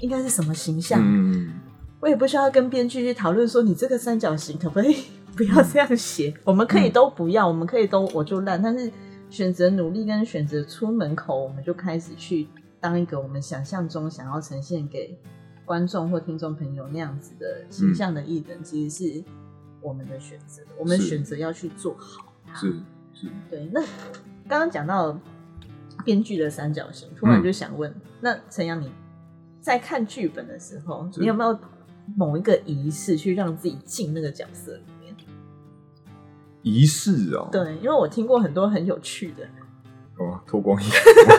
[0.00, 1.00] 应该是什么形象？
[1.00, 1.52] 嗯
[2.00, 5.04] 我也不需要跟编剧去讨论说你这个三角形可不可以
[5.36, 8.90] 不要这样写，我们可以都不要，我们可以都我就烂，但是
[9.28, 12.46] 选择努力跟选择出门口，我们就开始去
[12.80, 15.18] 当一个我们想象中想要呈现给
[15.64, 19.24] 观众或听众朋友那样子的形象的艺人，其实是
[19.82, 22.32] 我们的选择，我们是选择要去做好。
[22.46, 22.54] 它。
[22.54, 22.72] 是
[23.12, 23.80] 是，对，那
[24.48, 25.18] 刚刚讲到
[26.04, 27.42] 编剧的三角形，突然嗯。
[27.42, 28.90] 就想问，那陈阳你
[29.60, 31.58] 在看剧本的时候，你有没有
[32.14, 35.14] 某一个仪式去让自己进那个角色里面？
[36.62, 39.44] 仪式哦，对，因为我听过很多很有趣的，
[40.18, 40.84] 哦，脱光衣。
[40.86, 41.30] 服，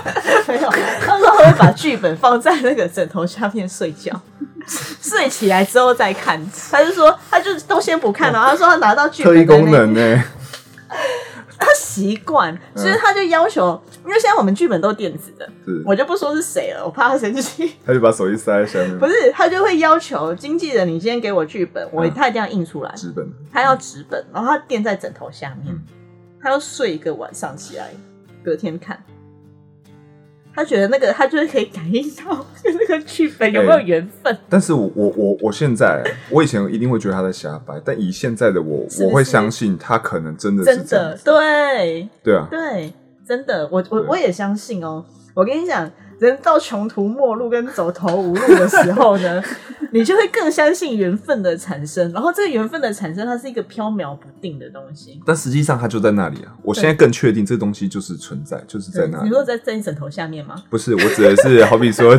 [0.47, 0.69] 没有，
[1.01, 4.21] 他说他会把剧本放在那个枕头下面睡觉，
[5.01, 6.41] 睡起来之后再看。
[6.71, 10.36] 他就说，他就都先不看了，他说他拿到剧本特异的功能呢，他
[11.97, 17.73] 习惯，所以他就要求，因为现在我们剧本都电子的，是，我就不说是谁了，我怕他生气。
[17.85, 22.13] 他就把手机塞在下面，不是，他就会要求经纪人，你今天给我剧本，我嗯。
[22.13, 25.81] 他一定要印出来，纸本，他要纸本，然后他垫在枕头下面嗯，
[26.41, 27.91] 他要睡一个晚上起来，
[28.43, 29.01] 隔天看。
[30.57, 42.09] 他觉得那个他就是可以感应到跟那个剧本有没有缘分，但是我我我我现在，我以前一定会觉得他在瞎掰，但以现在的我，是是我会相信他可能真的是真的对。
[42.23, 42.91] 对啊，对，
[43.23, 45.05] 真的，我我我也相信哦。
[45.35, 45.87] 我跟你讲，
[46.19, 49.43] 人到穷途末路跟走投无路的时候呢，
[49.93, 52.11] 你就会更相信缘分的产生。
[52.11, 55.21] 然后这个缘分的产生，它是一个飘渺不定的东西。
[55.25, 56.55] 但实际上它就在那里啊！
[56.63, 59.25] 我现在更确定这东西就是存在，就是在那里。
[59.25, 60.55] 你说在在你枕头下面吗？
[60.69, 62.17] 不是，我指的是好比说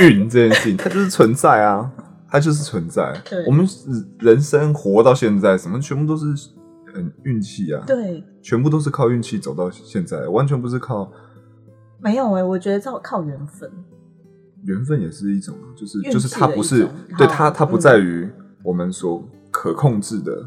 [0.00, 1.90] 运这件事情，它就是存在啊，
[2.30, 3.14] 它就是存在。
[3.46, 3.68] 我们
[4.20, 6.24] 人生活到现在，什么全部都是
[6.96, 11.12] 嗯运气啊，对，全部都是靠运气走到现在，完全不是靠
[12.04, 13.70] 没有哎、我觉得这靠缘分。
[14.66, 16.86] 缘分也是一种，就是就是它不是
[17.16, 18.28] 对它它不嗯在于
[18.62, 20.46] 我们所可控制的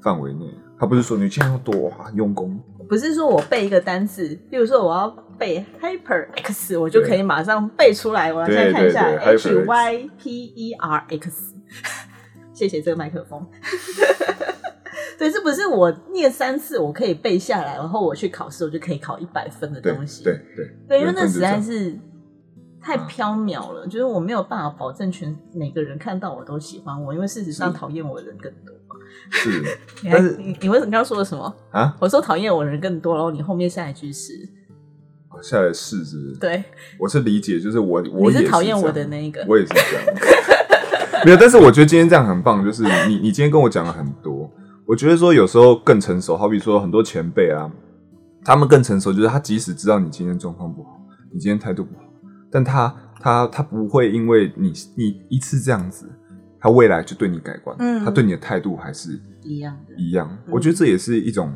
[0.00, 0.46] 范围内，
[0.78, 2.56] 它不是说你今天要多哇用功，
[2.88, 8.32] 不是说我背一个单词，比如说我要背 hyper x，我就可以马上背出来。
[8.32, 11.54] 我要再看一下 hyper y p e r x，
[12.54, 13.44] 谢谢这个麦克风。
[15.22, 20.24] 对，这不是我念三次我可以背下来，然后我去考试我就可以考一百分的东西。
[20.24, 21.96] 对对对，因为那实在是
[22.80, 28.74] 太缥缈了，就是我没有办法保证全每个人看到我都喜欢我，因为事实上讨厌我的人更多。
[29.30, 29.62] 是
[30.10, 31.54] 但是你你为什么刚刚说了什么？
[31.70, 34.32] 啊，我说讨厌我的人更多，然后你后面下一句是
[35.40, 36.36] 下来是是不是？
[36.40, 36.64] 对，
[36.98, 39.44] 我是理解，就是我我也是讨厌我的那一个。
[39.48, 40.04] 我也是这样。
[41.24, 44.50] 没有，但是我觉得今天这样很棒，就是你你今天跟我讲了很多，
[44.86, 47.70] 我觉得说有时候更成熟，好比说很多前辈啊，
[48.44, 51.00] 他们更成熟，就是他即使知道你今天状况不好，
[51.32, 52.04] 你今天态度不好，
[52.50, 56.10] 但他他他不会因为你你一次这样子，
[56.58, 60.36] 他未来就对你改观，嗯他对你的态度还是一样的，一样。
[60.50, 61.52] 我觉得这也是一种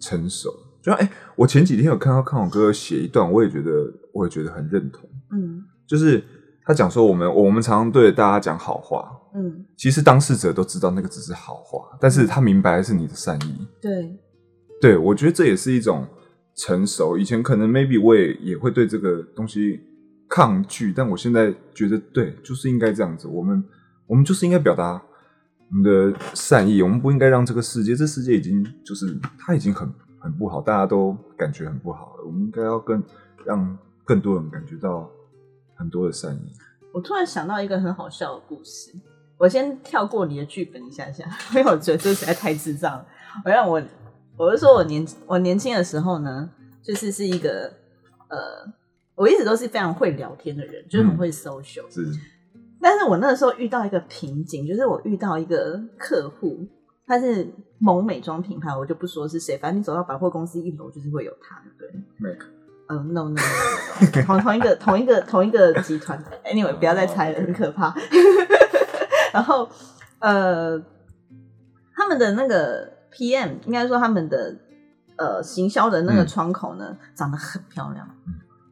[0.00, 0.50] 成熟。
[0.82, 3.70] 就哎、我前几天有看到康永哥写一段，我也觉得
[4.12, 5.08] 我也觉得很认同。
[5.32, 6.22] 嗯就是
[6.66, 13.68] 他讲说，我们我们常常对大家讲好话，嗯，其实当事者都知道那个只是好话，但是他明白的是你的善意。
[13.80, 14.18] 对，
[14.80, 16.04] 对我觉得这也是一种
[16.56, 17.16] 成熟。
[17.16, 19.80] 以前可能 maybe 我也也会对这个东西
[20.28, 23.28] 抗拒，但我现在觉得对，就是应该这样子。
[23.28, 23.62] 我们
[24.08, 25.00] 我们就是应该表达
[25.70, 32.24] 我们的善意，我们不应该让这个世界，这世界已经就是它已经很很不好，大家都感觉很不好了。
[32.26, 33.00] 我们应该要更
[33.44, 35.08] 让更多人感觉到
[35.76, 36.52] 很多的善意。
[36.92, 38.90] 我突然想到一个很好笑的故事，
[39.38, 43.06] 我先跳过你的剧本一下下， 因为我觉得这实在太智障了。
[43.44, 43.82] 我让我，
[44.38, 46.50] 我是说我年我年轻的时候呢，
[46.82, 47.70] 就是是一个
[48.28, 48.38] 呃，
[49.14, 52.10] 我一直都是非常会聊天的人，就是很嗯会 social，、是，
[52.80, 56.66] 但是我那个时候遇到一个瓶颈，就是我遇到一个客户，
[57.06, 57.46] 他是
[57.78, 61.88] 某美妆品牌，我就不说是谁，反正你走到百货公司一楼就是会有他，对。
[61.90, 62.38] N
[62.88, 67.94] o no no no，同同一个同一个同一个集团，anyway，不要再猜了，很可怕。
[69.32, 69.68] 然后
[70.20, 70.80] 呃，
[71.94, 74.56] 他们的那个 PM，应该说他们的
[75.16, 78.08] 呃行销的那个嗯窗口呢，长得很漂亮，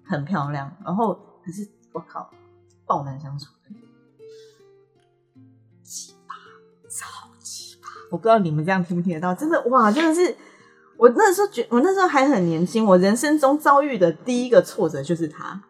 [0.06, 0.70] 很漂亮。
[0.84, 2.30] 然后可是我靠，
[2.86, 3.70] 爆难相处的，
[5.82, 7.86] 奇葩，超奇葩！
[8.10, 10.36] 我不知道你们这样听不听得到，真的哇，真的是。
[10.96, 15.60] 我那时候觉，我那时候还很年轻，我人生中遭遇的第一个挫折就是他。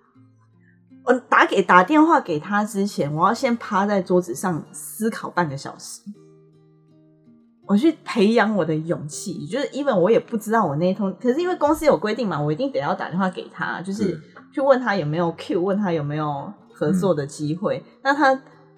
[1.04, 6.00] 我打给打电话给他之前，我要先趴在桌子上思考半个小时，
[7.66, 9.46] 我去培养我的勇气。
[9.46, 14.20] 就是因为我也不知道我那一通，可是因为公司有规定嘛，我一定得要打电话给他，就是是
[14.52, 17.84] 去问他有没有 Q，问他有没有合作的机会。
[18.02, 18.32] 那他，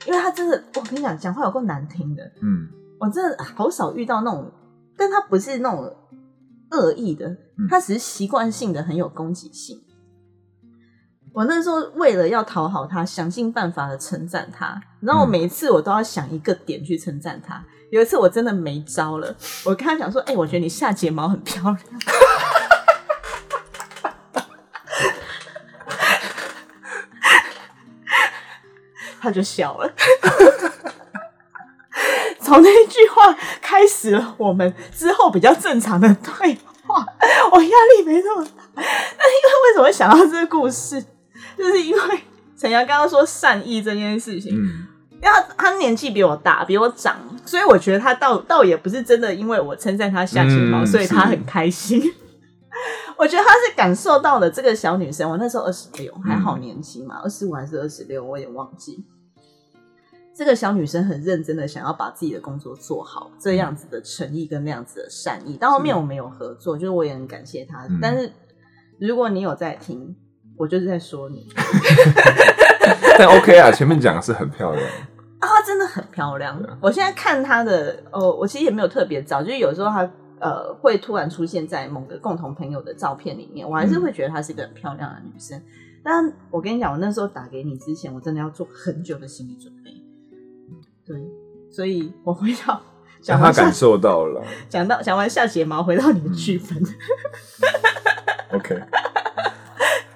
[0.05, 4.51] 因为他真的，我跟你讲，讲话有够难听的，嗯我真的好少遇到那种，
[4.97, 5.95] 但他不是那种
[6.71, 9.83] 恶意的嗯，他只是习惯性的很有攻击性。
[11.33, 17.63] 我那时候为了要讨好他，想尽办法的称赞他，然后我嗯每一次我都要想一个点去称赞他。
[17.91, 21.79] 有一次我真的没招了，我跟他讲说：“哎、我觉得你下睫毛很漂亮。”
[29.21, 29.93] 他就笑了。
[32.47, 37.05] 从那句话开始了我们之后比较正常的对话，
[37.51, 38.51] 我压力没那么大。
[38.77, 41.03] 那因为为什么会想到这个故事，
[41.59, 42.21] 就是因为
[42.57, 52.01] 陈阳刚刚说善意这件事情，嗯因为他他年纪比我大，比我长，所以我觉得他倒倒也不是真的因为我称赞他下睫毛，嗯所以他很开心。
[53.17, 59.03] 我觉得他是感受到了这个小女生，我那时候二十六，还好年轻嘛，二十五还是二十六，我也忘记。
[60.37, 65.57] 这个小女生很认真的想要把自己的工作做好，这样子的诚意跟那样子的善意。
[65.57, 67.87] 到后面我们有合作，就是我也很感谢她。
[67.87, 68.31] 嗯但是
[68.99, 70.15] 如果你有在听，
[70.59, 71.49] 我就是在说你
[73.19, 74.87] 但 OK 啊，前面讲的是很漂亮，
[75.39, 76.63] 啊，她真的很漂亮。
[76.83, 85.59] 我现在看她的，哦，我其实也没有特别早，就是有时候她呃会突然出现在某个共同朋友的照片里面，我还是嗯会觉得她是一个很漂亮的女生。
[86.05, 89.91] 但我跟你讲，我那时候打给你之前，我真的要做很久的心理准备。
[91.07, 91.17] 对，
[91.71, 92.81] 所以我回到
[93.23, 94.43] 讲他感受到了。
[94.69, 96.83] 讲到讲完下睫毛，回到你的剧本。
[98.59, 98.81] OK，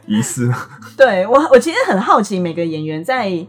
[0.06, 0.50] 疑似
[0.96, 3.46] 对我，我其实很好奇，每个演员在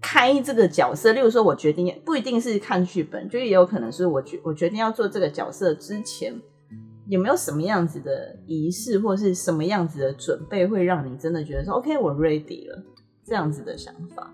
[0.00, 6.34] 开这个角色，例如说，我决定不一定是看剧本，就也有可能是我决我决定要做这个角色之前，
[7.08, 12.82] 有没有什么样子的仪式，或是什么样子的准备，会让你真的觉得说，OK，我 ready 了，
[13.24, 14.32] 这样子的想法。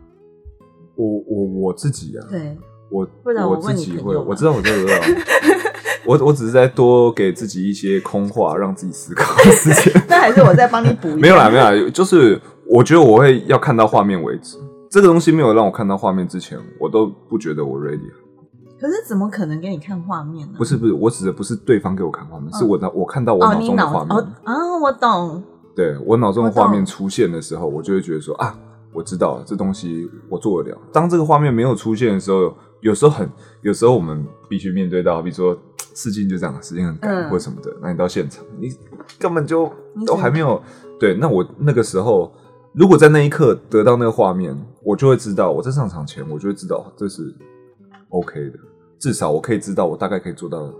[0.99, 2.59] 我我我自己啊，对，
[2.91, 4.93] 我不然我自己会，我知道，我知道，
[6.05, 6.17] 我。
[6.19, 9.93] 我我只是在多给自己一些空话，让自己思考的时间。
[10.09, 11.09] 那还是我在帮你补。
[11.21, 14.57] 没有啦，没有啦，就是我觉得我会要看到画面为止。
[14.91, 18.11] 这个东西没有让我看到画面之前，我都不觉得我 ready。
[18.81, 20.55] 可是怎么可能给你看画面呢？
[20.57, 24.17] 不是不是，我指的不是对方给我看画面，是我的我看到我哦，脑中的画面。
[24.17, 25.43] 哦啊，我懂。
[25.77, 28.59] 对我脑中的画面出现的时候，我就会觉得说啊，
[28.93, 30.79] 我知道，这东西我做得了。
[30.93, 33.29] 当这个画面没有出现的时候，有时候很，
[33.63, 35.57] 有时候我们必须面对到，比如说
[35.95, 38.69] 事情就这样，时间很赶、嗯或什么的，那你到现场，你
[39.19, 39.71] 根本就
[40.07, 40.61] 都还没有
[40.99, 41.17] 对。
[41.17, 42.33] 那我那个时候，
[42.73, 47.35] 如果在那一刻得到那个画面，我就会知道，我在上场前，我就会知道这是
[48.09, 48.59] OK 的，
[48.99, 50.73] 至少我可以知道我大概可以做到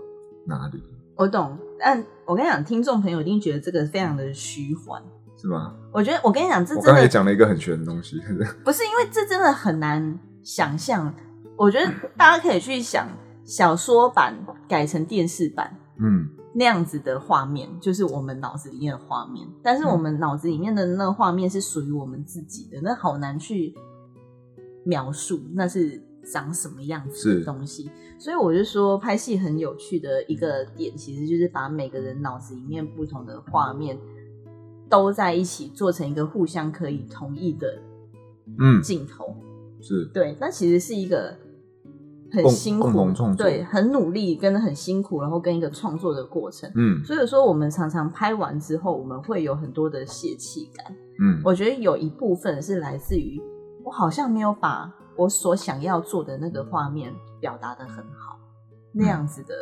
[0.45, 0.81] 哪里，
[1.15, 5.01] 我懂，但我跟你讲，听众朋友一定觉得这个非常的虚幻。
[5.39, 5.73] 是吗？
[5.93, 8.19] 我觉得，我跟你讲，这我刚才也真的讲了一个很玄的东西，
[8.65, 11.13] 不是因为这真的很难想象。
[11.57, 13.07] 我觉得大家可以去想
[13.43, 14.37] 小说版
[14.67, 16.29] 改成电视版嗯。
[16.51, 19.47] 那样子的画面，就是我们脑子里面的画面。
[19.61, 23.73] 但是我们脑子里面的那个画面是属于我们自己的，那好难去
[24.83, 26.01] 描述那是
[26.33, 27.91] 长什么样子是的东西。
[28.17, 33.95] 所以我就说，拍戏很有趣的一个点，其实就是把每个人脑子里面不同的画面
[34.89, 37.81] 都在一起，做成一个互相可以同意的
[38.59, 39.35] 嗯，镜头。
[39.81, 41.33] 是对，那其实是一个
[42.31, 46.69] 很辛苦，对，很努力跟很辛苦，然后跟一个创作的过程。
[46.75, 50.93] 嗯所以说，我们常常拍完之后，我们会有很多的泄气感。
[51.21, 53.41] 嗯我觉得有一部分是来自于
[53.83, 58.37] 我好像没有把我所想要做的那个画面表达的很好，
[58.91, 59.53] 那样子的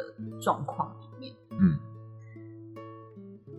[0.42, 1.36] 状况里面。
[1.60, 1.78] 嗯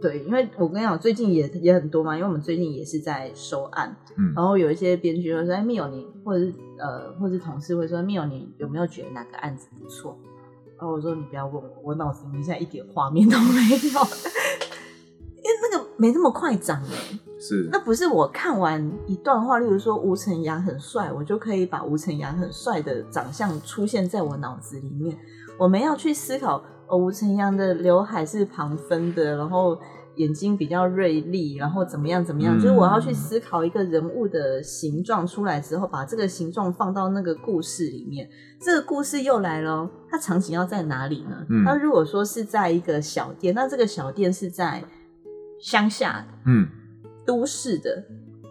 [0.01, 10.16] 对，因为我跟你讲，最近也也很多嘛，因为我们最近也是在收案，嗯然后有一些编剧会说：“哎，密友你，或者是呃，或者是同事会说，密友你有没有觉得哪个案子不错？”
[10.78, 14.01] 然后我说：“你不要问我，我脑子里面现在一点画面都没有，
[15.36, 17.18] 因为那个没那么快长哎。
[17.40, 25.16] 是那不是我看完一段话，例如说吴承阳很帅，我就可以把吴承阳很帅的长相出现在我脑子里面。
[25.57, 26.62] 我们要去思考，哦，
[26.97, 29.78] 吴承阳的刘海是旁分的，然后
[30.16, 38.28] 眼睛比较锐利，然后怎么样怎么样，嗯就是我要去思考一个人物的形状出来之后，把这个形状放到那个故事里面。
[38.61, 41.47] 这个故事又来了哦，它场景要在哪里呢？
[41.49, 44.82] 嗯那如果说是在一个小店，那这个小店是在
[45.61, 46.66] 乡下嗯
[47.24, 48.05] 都市的，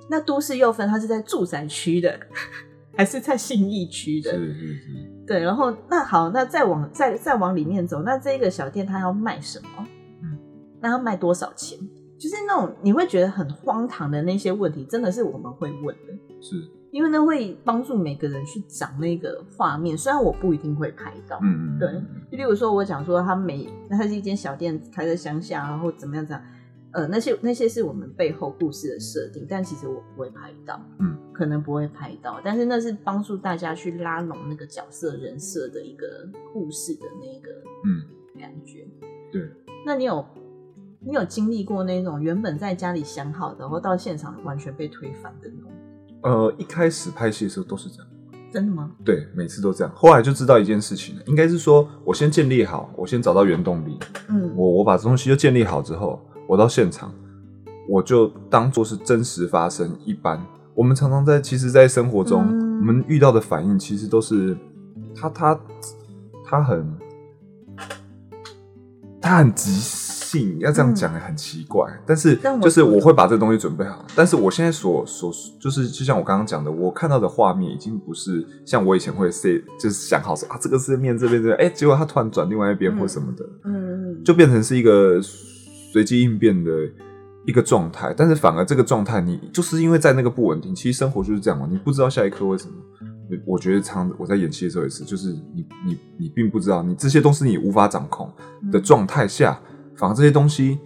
[0.10, 2.18] 那都市又分它是在住宅区的，
[2.96, 4.32] 还是在信义区的？
[4.32, 9.86] 是是是，对，然后那好，那再往再再往里面走，那这个小店它要卖什么？
[10.24, 10.40] 嗯，
[10.80, 11.78] 那要卖多少钱？
[12.18, 16.56] 就是那种你会觉得很荒唐的那些问题，真的是我们会问的，是。
[16.90, 19.96] 因为那会帮助每个人去长那个画面。
[19.96, 21.92] 虽然我不一定会拍到，嗯嗯对，
[22.32, 26.42] 就例如说，我讲说他每那它是一间小店开在乡下，然后怎么样怎样，
[26.94, 37.52] 呃，那些那些是我们背后故事的设定，但其实我不会拍到，嗯，可能不会拍到，但是那是帮助大家去拉拢那个角色人设的一个故事的那个
[37.86, 38.02] 嗯
[38.40, 38.88] 感觉。
[39.32, 39.48] 对，
[39.86, 40.26] 那你有
[41.00, 45.72] 你有经历过那种原本在家里想好的，然后到现场完全被推翻的那种？
[46.24, 48.08] 呃，一开始拍戏的时候都是这样，
[48.52, 48.92] 真的吗？
[49.06, 49.94] 对，每次都这样。
[49.96, 57.14] 后来就知道一件事情了，应该是说我先建立好，我先找到原动力，嗯，我我把这东西就建立好之后，我到现场，
[57.88, 60.44] 我就当做是真实发生一般。
[60.78, 62.78] 我们常常在其实，在生活中，嗯。
[62.80, 64.56] 我们遇到的反应其实都是
[65.16, 65.60] 他他
[66.46, 66.88] 他很
[69.20, 71.92] 他很即兴，要这样讲也很奇怪。
[72.06, 85.20] 但是嗯但我就是我会把这东西准备好，但是我现在所所就是就像我刚刚讲的，我看到的画面已经不是像我以前会 say 就是想好说啊这个是面这边这边，哎、结果他突然转另外一边嗯或什么的，嗯嗯，就变成是一个
[85.92, 86.72] 随机应变的
[87.48, 92.74] 一个状态，但是反而这个状态，你就是因为在那个不稳定，其实生活就是这样嘛，你不知道下一刻为什么。
[93.46, 98.32] 我觉得常我在演戏的时候也是，就是你你你并不知道，你这些东西你无法掌控
[98.72, 99.60] 的状态下，
[99.96, 100.80] 反而这些东西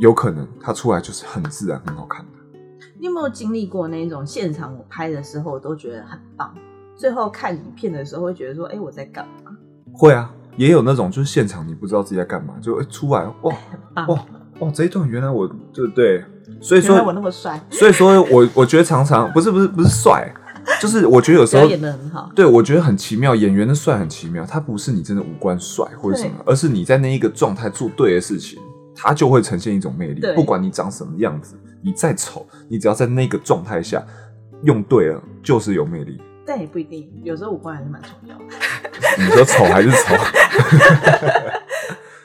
[0.00, 2.32] 有可能它出来就是很自然、很好看的。
[2.98, 6.52] 你有没有经历过那种现场我拍的时候我都觉得很棒，
[6.96, 9.56] 最后看影片的时候会觉得说，哎、我在干嘛？
[9.92, 14.26] 会啊，也有那种就是现场你不知道自己在干嘛，就会出来哇 很棒，哇
[14.60, 16.24] 哇这一段原来我对对，
[16.60, 20.32] 所以原来我那么帅，所以说我我觉得常常不是不是不是帅，
[20.80, 22.30] 就是我觉得有时候演的很好。
[22.34, 28.58] 对，我觉得很奇妙，演员的帅很奇妙，他不是你真的五官帅或者什么，而是你在那一个状态做对的事情，
[28.94, 30.22] 他就会呈现一种魅力。
[30.34, 34.02] 不管你长什么样子，你再丑，你只要在那个状态下
[34.62, 36.20] 用对了，就是有魅力。
[36.46, 38.44] 但也不一定，有时候五官还是蛮重要的。
[39.18, 40.14] 你说丑还是丑？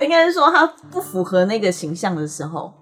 [0.02, 2.74] 应该是说他不符合那个形象的时候，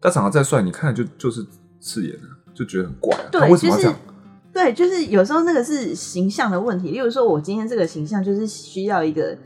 [0.00, 1.44] 他长得再帅，你看就就是
[1.80, 3.96] 刺眼啊，就觉得很怪对，就是为什么要这样？
[4.52, 6.90] 对，就是有时候那个是形象的问题。
[6.90, 9.36] 例如说，我今天这个形象就是需要一个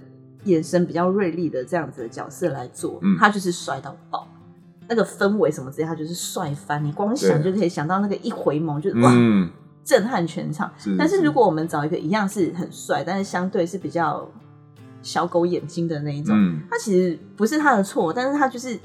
[0.45, 4.27] 眼神比较锐利的这样子的角色来做，嗯他就是帅到爆。
[4.89, 9.49] 那个氛围什么之类，他就是帅翻，你光想就可以想到那个一回眸，就是哇，嗯，
[9.85, 10.71] 震撼全场。
[10.77, 14.29] 是但是如果我们找一个一样是很帅，但是相对是比较
[15.03, 18.79] 小狗眼睛的那一种，嗯，他其实不是他的错，但是他就是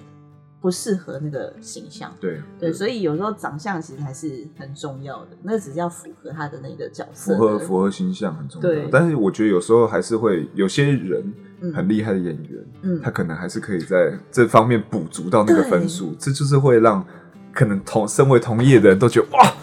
[0.59, 2.11] 不适合那个形象。
[2.19, 8.89] 对对，所以有时候长相其实还是很重要的，那只是要符合他的那个角色符合符合形象很重要对。
[8.91, 17.05] 但是我觉得有时候还是会有些人嗯很厉害的演员，嗯他可能还是可以在这方面补足到那个分数，这就是会让
[17.53, 19.53] 可能同身为同业的人都觉得哇，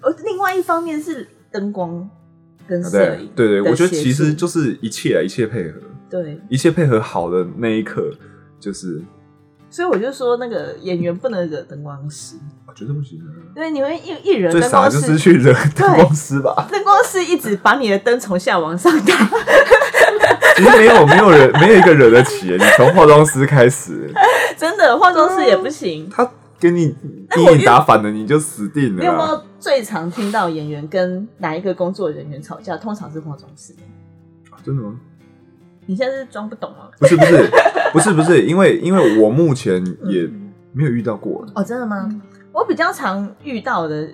[0.00, 2.08] 而另外一方面是灯光
[2.68, 5.78] 跟摄影，对对对，我觉得其实就是一切啊，一切配合，
[6.10, 8.10] 对，一切配合好的那一刻，
[8.60, 9.02] 就是
[9.70, 12.36] 所以我就说那个演员不能惹灯光师，
[12.66, 16.68] 我觉得不行啊，对，你们一一惹最灯光傻的就是，去惹灯光师吧。
[16.70, 19.14] 灯光师一直把你的灯从下往上打，
[20.56, 24.12] 其实没有没有人没有一个惹得起，你从化妆师开始，
[24.58, 26.08] 真的化妆师也不行。
[26.10, 26.30] 他
[26.62, 26.94] 给你
[27.28, 29.00] 那我阴影打反了，你就死定了啊。
[29.00, 32.76] 你有没有最常听到演员跟哪一个工作人员吵架？
[32.76, 33.74] 通常是化妆师。
[34.64, 35.00] 真的吗？
[35.86, 36.88] 你现在是装不懂吗？
[37.00, 37.50] 不是不是
[37.92, 41.44] 不是不是，因为因为我目前也嗯没有遇到过。
[41.56, 42.08] 哦，真的吗？
[42.52, 44.08] 我比较常遇到的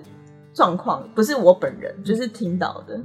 [0.51, 2.99] 状况，不是我本人，就是听到的，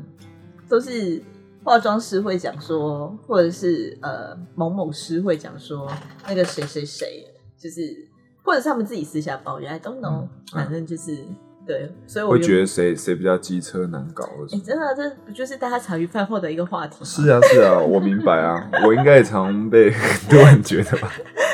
[0.70, 1.22] 都是
[1.62, 5.86] 化妆师会讲说，或者是呃某某师会讲说，
[6.26, 7.26] 那个谁谁谁，
[7.58, 8.03] 就是
[8.44, 11.18] 或者是他们自己私下抱怨，I don't know，、嗯反正就是
[11.66, 14.22] 对，所以我原会觉得谁谁比较机车难搞？
[14.52, 17.06] 哎、真的，这不就是大家茶余饭后的一个话题吗？
[17.06, 21.10] 是啊是啊，我明白啊，我应该也常被很多人觉得吧。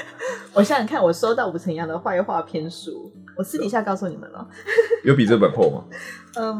[0.53, 4.45] 我想想看，我收到吴承阳的坏话篇书，我私底下告诉你们了。
[5.05, 5.85] 有比这本厚吗？
[6.37, 6.55] 嗯，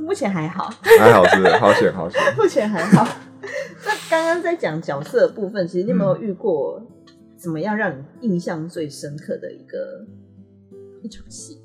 [0.00, 0.72] 目前还好。
[0.98, 2.20] 还好是好险好险。
[2.36, 3.06] 目前还好。
[3.84, 6.82] 那刚刚在讲角色的部分，其实你有没有遇过
[7.36, 10.06] 怎么样让你印象最深刻的一个
[11.02, 11.60] 一场戏？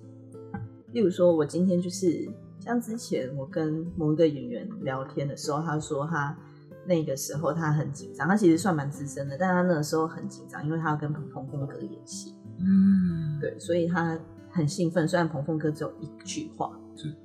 [0.91, 6.37] 例如说，我今天就是像之前我跟某一个演员聊天的时候，他说他
[6.85, 14.19] 那个时候他很紧张，他其实算蛮资深的，但他那个时候很紧张，因为他要跟彭彭峰哥演戏，嗯，对，所以他
[14.51, 15.07] 很兴奋。
[15.07, 16.77] 虽然彭峰哥只有一句话，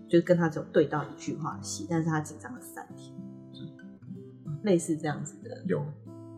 [0.09, 3.13] 就是跟他只有对到一句话的戏，但是他紧张了三天，
[4.63, 5.85] 类似这样子的，有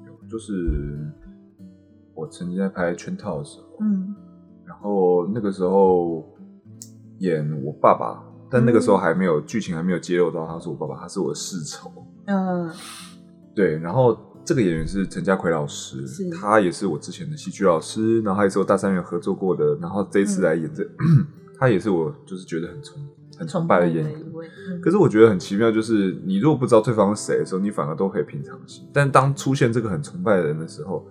[0.06, 1.12] 有，就是
[2.18, 4.14] 我曾经在拍《圈套》的时候，嗯
[4.66, 6.28] 然后那个时候
[7.18, 11.90] 演我爸爸，但那个时候还没有剧情还没有揭露到他是我爸爸，他是我的世仇。
[12.26, 12.68] 嗯
[13.54, 20.84] 对，然后这个演员是陈家奎老师，他也是我之前的戏剧老师，然后他也是我大三元合作过的，然后这一次来演这，
[21.58, 23.02] 他也是我就是觉得很崇
[23.38, 24.20] 很崇拜的演员。
[24.20, 28.86] 嗯可是我觉得很奇妙，就是你如果不知道对方是谁的时候，你反而都可以平常心。
[28.92, 31.04] 但当出现这个很崇拜的人的时候，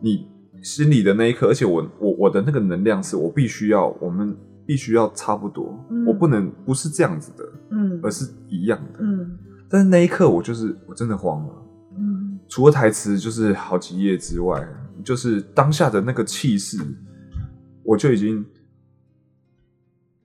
[0.00, 0.26] 你
[0.62, 6.04] 心里的那一刻，而且我我我的那个能量是我必须要，我们必须要差不多，嗯。
[6.06, 8.00] 我不能不是这样子的，嗯。
[8.02, 8.98] 而是一样的。
[9.00, 9.38] 嗯。
[9.68, 11.52] 但是那一刻，我就是我真的慌了。
[11.98, 12.38] 嗯。
[12.48, 14.66] 除了台词就是好几页之外，
[15.04, 16.78] 就是当下的那个气势，
[17.84, 18.44] 我就已经，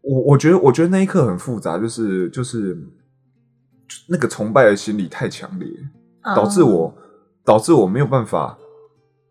[0.01, 2.77] 我我觉得我觉得那一刻很复杂，就是就是
[4.07, 5.67] 那个崇拜的心理太强烈，
[6.21, 6.35] 啊。
[6.35, 6.95] 导致我
[7.43, 8.57] 导致我没有办法，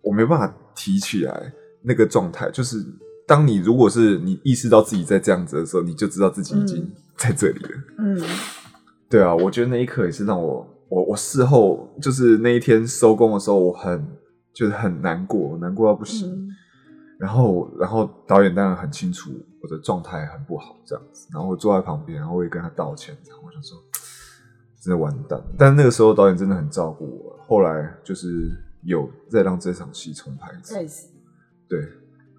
[0.03, 1.53] 我没有办法提起来
[1.83, 2.85] 那个状态，就是
[3.27, 7.71] 当你如果是你意识到自己在这样子的时候，你就知道自己已经嗯在这里了。
[7.99, 8.21] 嗯
[9.09, 14.07] 对啊，我觉得那一刻也是让我，我我事后就是那一天收工的时候，我很
[14.53, 16.31] 就是很难过，难过到不行。
[16.33, 16.47] 嗯
[17.21, 21.29] 然后，然后导演当然很清楚我的状态很不好，这样子。
[21.31, 23.77] 然后我坐在旁边，然后我也跟他道歉，然后我想说，
[24.81, 25.39] 真的完蛋。
[25.59, 28.51] 但那个时候导演真的很照顾我，后来就是
[28.83, 31.09] 有再让这场戏重拍一次，
[31.69, 31.81] 对，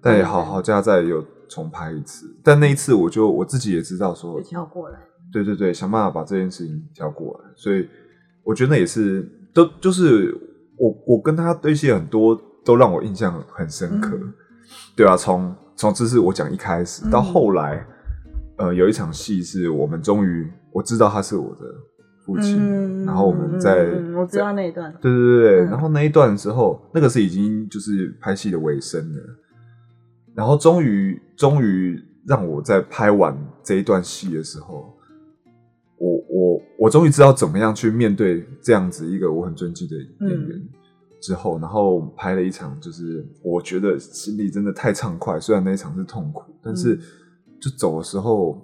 [0.02, 2.34] 但也好好加在有重拍一次。
[2.42, 4.98] 但那一次我就我自己也知道说就，跳过来。
[5.32, 7.50] 对对对，想办法把这件事情调过来。
[7.56, 7.88] 所以
[8.42, 10.36] 我觉得那也是都就是
[10.76, 14.16] 我我跟他对戏很多都让我印象很深刻。
[14.16, 14.32] 嗯
[14.96, 17.86] 对啊，从从这是我讲一开始到嗯后来，
[18.56, 21.64] 呃，有一场戏是我们终于我知道他是我的
[22.24, 24.92] 父亲，嗯然后我们在、我知道那一段。
[25.00, 29.20] 对对对对，嗯然后那一段的时候，那个是已经就是拍戏的尾声了，
[30.34, 34.94] 然后终于终于让我在拍完这一段戏的时候，
[35.98, 40.58] 我我我终于知道怎么样去面对这样子一个我很尊敬的演员。
[40.58, 40.68] 嗯
[41.22, 45.38] 之后，然后拍了一场，就是我觉得心里真的太畅快。
[45.38, 47.00] 虽然那一场是痛苦，但是嗯
[47.60, 48.60] 就走的时候，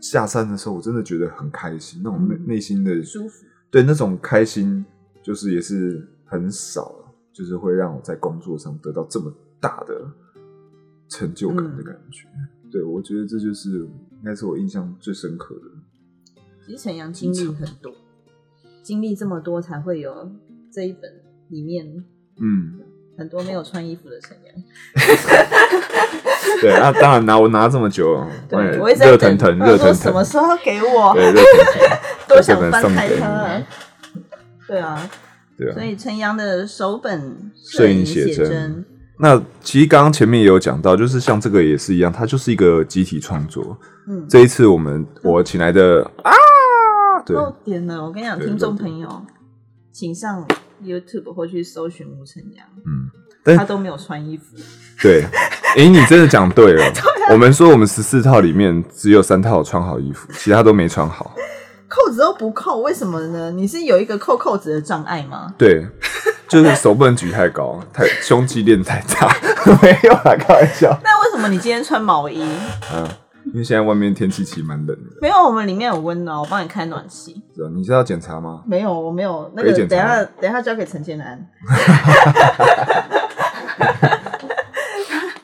[0.00, 3.44] 下山的时候，我真的觉得很开心，那种内嗯内心的舒服。
[3.70, 4.84] 对那种开心，
[5.22, 6.92] 就是也是很少，
[7.32, 10.10] 就是会让我在工作上得到这么大的
[11.08, 12.26] 成就感的感觉。
[12.70, 16.42] 对我觉得这就是应该是我印象最深刻的。
[16.64, 17.92] 其实陈阳经历很多，
[18.82, 20.32] 经历这么多才会有
[20.72, 21.02] 这一本
[21.48, 22.04] 里面
[22.38, 22.80] 嗯，
[23.20, 24.54] 很多没有穿衣服的成员。
[26.62, 28.58] 对，那当然拿我拿这么久，对，
[28.94, 31.12] 热腾腾，热腾腾，什么时候要给我？
[31.12, 31.98] 对，热腾腾，
[32.28, 33.64] 多想翻开送给它你。
[34.66, 35.10] 对啊，
[35.58, 35.84] 对啊所。
[35.84, 38.84] 以陈阳的首本摄影影写真真，
[39.18, 43.76] 那其实刚刚前面也有讲到，就是像这个也是一样，它就是一个集体创作。
[44.08, 46.32] 嗯，这一次我们我请来的啊，
[47.26, 48.02] 对，漏点了。
[48.02, 49.22] 我跟你讲，对听众朋友，
[49.92, 50.46] 请上
[50.84, 53.10] YouTube 或去搜寻吴晨阳，嗯，
[53.42, 54.56] 但他都没有穿衣服。
[55.02, 55.24] 对，
[55.76, 56.84] 诶，你真的讲对了。
[56.86, 56.92] 啊
[57.30, 61.32] 我们说我们十四套里面只有三套有穿好衣服，其他都没穿好。
[61.88, 63.50] 扣子都不扣，为什么呢？
[63.50, 65.52] 你是有一个扣扣子的障碍吗？
[65.58, 65.86] 对，
[66.48, 69.28] 就是手不能举太高，太胸肌练太大。
[69.82, 70.96] 没有啦，开玩笑。
[71.02, 72.42] 那为什么你今天穿毛衣？
[72.94, 73.08] 嗯，
[73.52, 75.16] 因为现在外面天气其实蛮冷的。
[75.20, 77.42] 没有，我们里面有温暖，我帮你开暖气。
[77.54, 78.62] 是啊你是要检查吗？
[78.66, 81.48] 没有，我没有那个，等一下等一下交给陈建安。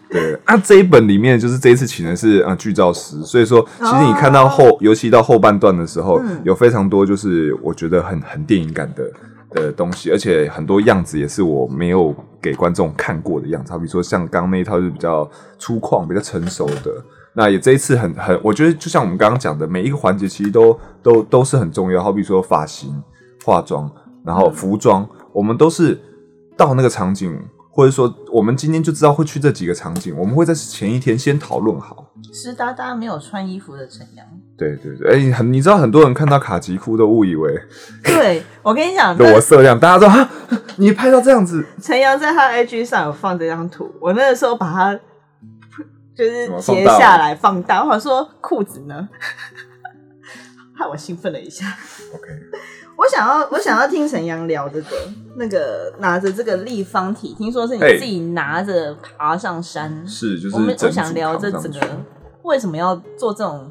[0.09, 9.11] 对啊，这一本里面就是这一次请的是啊剧照师，所以说其实你看到后，尤其到后半段的时候，有非常多就是我觉得很很电影感的
[9.51, 15.29] 的东西，而且很多样子也是我没有给观众看过的样子，好比说像刚刚那一套就比较
[15.59, 17.05] 粗犷、比较成熟的。
[17.39, 22.03] 那也这一次很很，我觉得就像我们刚刚讲的，每一个环节其实都都都是很重要。
[22.03, 23.03] 好比说发型、
[23.45, 23.91] 化妆，
[24.24, 26.01] 然后服装，我们都是
[26.57, 27.39] 到那个场景，
[27.70, 32.11] 或者说我们今天就知道会去这几个场景，我们会在前一天先讨论好。
[32.32, 34.26] 湿哒哒没有穿衣服的陈阳。
[34.57, 37.53] 对对对，哎、很你知道很多人看到卡其裤都误以为
[38.03, 40.30] 对，我跟你讲， 裸色量，大家说啊，
[40.76, 44.99] 你拍到这样子，陈阳在他 IG 上有放这张图，我那个时候把它
[46.17, 49.09] 就是截下来放大，我想说裤子呢，
[50.75, 51.67] 害我兴奋了一下。
[52.14, 52.25] OK，
[52.97, 54.97] 我想要，我想要听陈阳聊这个，
[55.37, 60.07] 那个拿着这个立方体，听说是你自己拿着爬上山。
[60.09, 61.81] 是就是我们我想聊这整个
[62.43, 63.71] 为什么要做这种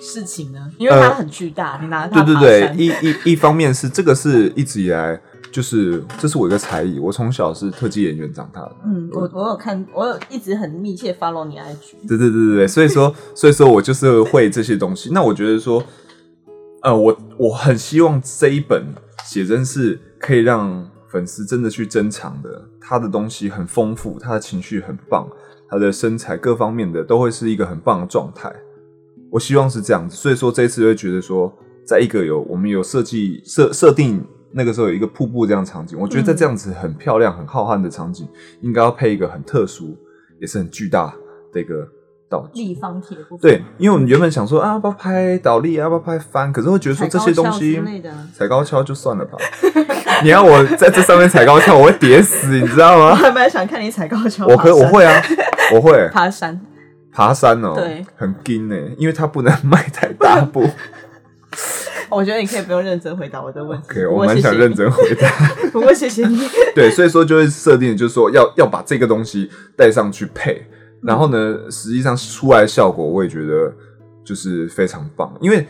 [0.00, 0.58] 事情呢？
[0.78, 5.20] 因为它很巨大，你拿着它爬对对对，山一一一方面是这个是一直以来
[5.56, 12.06] 就是这是我一个才艺，我从小是特技演员长大的，嗯，我我有看，我有一直很密切 follow 你 IG。
[12.06, 15.08] 对对对对对，所以说所以说我就是会这些东西。
[15.14, 15.82] 那我觉得说，
[16.82, 18.84] 呃，我我很希望这一本
[19.24, 25.26] 写真是可以让粉丝真的去珍藏的，他的东西很丰富，他的情绪很棒，
[25.70, 28.54] 他的身材各方面的都会是一个很棒的状态。
[29.30, 31.50] 我希望是这样子，所以说这一次会觉得说，
[31.86, 34.22] 在一个有我们有设计设设定
[34.56, 38.26] 那个时候有一个瀑布这样的场景，我觉得在这样子很漂亮、很浩瀚的场景，
[38.62, 39.94] 应该要配一个很特殊，
[40.40, 41.14] 也是很巨大
[41.52, 41.86] 的一个
[42.30, 42.62] 道具。
[42.62, 47.82] 立方体的部分，对，因为我们原本想说啊，要不要拍倒立啊，要不要拍翻，可是会觉得说这些东西
[48.32, 49.36] 踩高跷就算了吧。
[50.24, 53.14] 你要我在这上面踩高跷，我会跌死，你知道我吗？
[53.14, 55.22] 还蛮想看你踩高跷，我可我会啊，
[55.74, 56.58] 我会爬山，
[57.12, 60.66] 爬山哦，对，很惊呢，因为它不能 迈太大步。
[62.10, 63.88] 我觉得你可以不用认真回答我的问题。
[63.90, 65.28] OK，不我蛮想认，真回答。
[65.72, 66.38] 不过谢谢你。
[66.74, 70.66] 对，所以说就会设定，就是说要要把这个东西带上去配，
[71.02, 73.72] 然后呢，实际上出来的效果，我也觉得
[74.24, 75.66] 就是非常棒，因为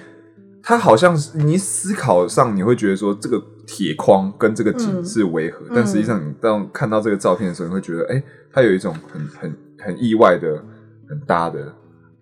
[0.62, 8.22] 它好像是你思考上你会觉得说这个铁框跟这个景嗯是违和，但实际上你当看到这个照片的时候，你会觉得，哎、
[8.53, 10.62] 它有一种很很很意外的
[11.09, 11.72] 很搭的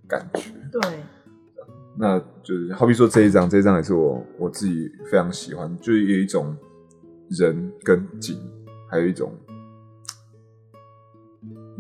[0.06, 0.40] 感觉。
[0.70, 0.80] 对，
[1.97, 6.57] 那就是好比说这一张，这一张也是我我自己非常喜欢，就是有一种
[7.30, 8.36] 人跟景，
[8.90, 9.32] 还有一种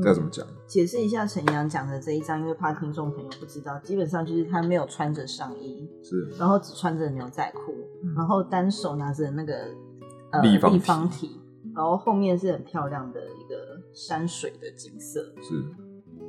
[0.00, 0.46] 这要怎么讲？
[0.66, 9.68] 解释一下陈阳讲的这一张，因为怕听众朋友不知道，基本上就是他没有穿着上衣，是然后只穿着牛仔裤，嗯然后单手拿着那个
[10.30, 11.40] 呃立方体方体，
[11.74, 15.20] 然后后面是很漂亮的一个山水的景色。
[15.42, 15.62] 是，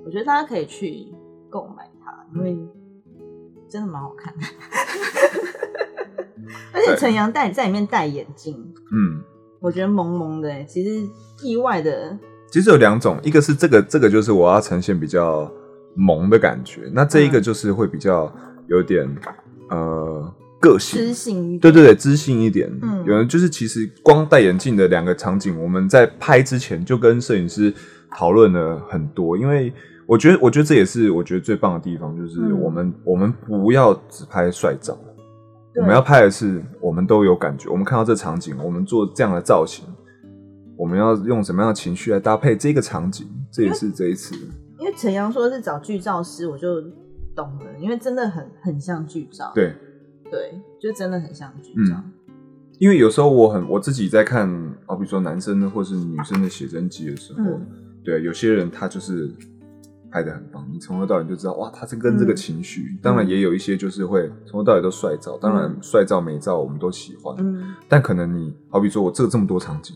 [0.04, 1.08] 我觉得大家可以去
[1.50, 2.56] 购买它，因为
[3.70, 4.46] 真的蛮好看的。
[6.72, 8.56] 而且陈阳戴在里面戴眼镜，
[8.92, 9.24] 嗯，
[9.60, 11.08] 我觉得萌萌的欸，其实
[11.42, 12.18] 意外的，
[12.52, 15.52] 其实有两种，一个是这个这个就是我要呈现比较
[15.96, 18.32] 萌的感觉，那这一个就是会比较
[18.68, 19.10] 有点
[19.70, 21.60] 呃个性知，性。
[21.60, 22.70] 对对对，知性一点。
[22.82, 27.74] 嗯有人就是其实光戴眼镜的两个场景，我们在拍之前就跟摄影师
[28.12, 29.74] 讨论了很多，因为
[30.08, 34.98] 我觉得我觉得这也是我觉得最棒的地方，就是嗯我们、我们不要只拍帅照。
[35.78, 37.70] 我们要拍的是，我们都有感觉。
[37.70, 39.86] 我们看到这场景，我们做这样的造型，
[40.78, 43.28] 我们要用什么样的情绪来搭配这个场景？
[43.52, 44.36] 这也是这一次，
[44.80, 46.82] 因为陈阳说是找剧照师，我就
[47.36, 49.52] 懂了，因为真的很很像剧照。
[49.54, 49.76] 对，
[50.32, 51.96] 对，就真的很像剧照。
[51.96, 52.12] 嗯
[52.78, 54.50] 因为有时候我很我自己在看，
[54.86, 57.66] 好比说男生的或是女生的写真集的时候，嗯
[58.04, 59.32] 对，有些人他就是
[60.16, 62.98] 拍的很棒，你从头到尾就知道，哇，他是跟这个嗯情绪。
[63.02, 69.94] 当然也有一些就是会从头到尾都帅照，当然嗯帅照美照我们都喜欢，嗯，但可能你好比说我这这么多场景，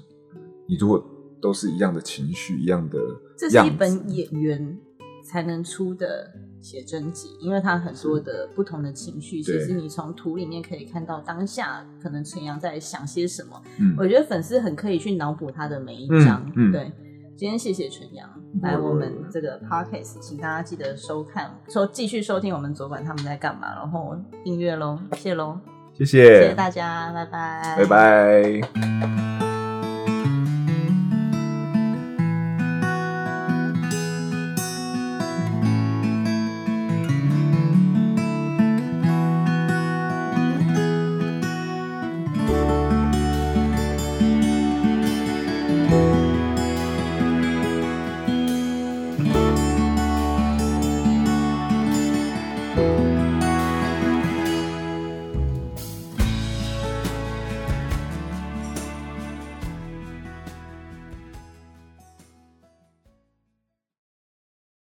[0.68, 1.02] 你如果
[1.42, 3.00] 都是一样的情绪，一样的
[3.38, 4.78] 这是，一本演员
[5.24, 13.62] 才能出的写真集，因为它很多的不同的情绪，其实你从图里面可以看到当下可能陈阳在想些什么。
[13.80, 16.52] 嗯我觉得粉丝很可以去脑补他的每一嗯张。
[16.58, 16.92] 嗯对，
[17.40, 18.30] 今天谢谢陈阳
[18.62, 24.14] 来我们这个 podcast，请大家记得收看，收继续收听我们左管他们在干嘛，然后
[24.44, 25.58] 订阅喽，谢喽，
[25.98, 26.26] 谢谢。
[26.26, 29.39] 谢谢，大家，拜拜，拜拜。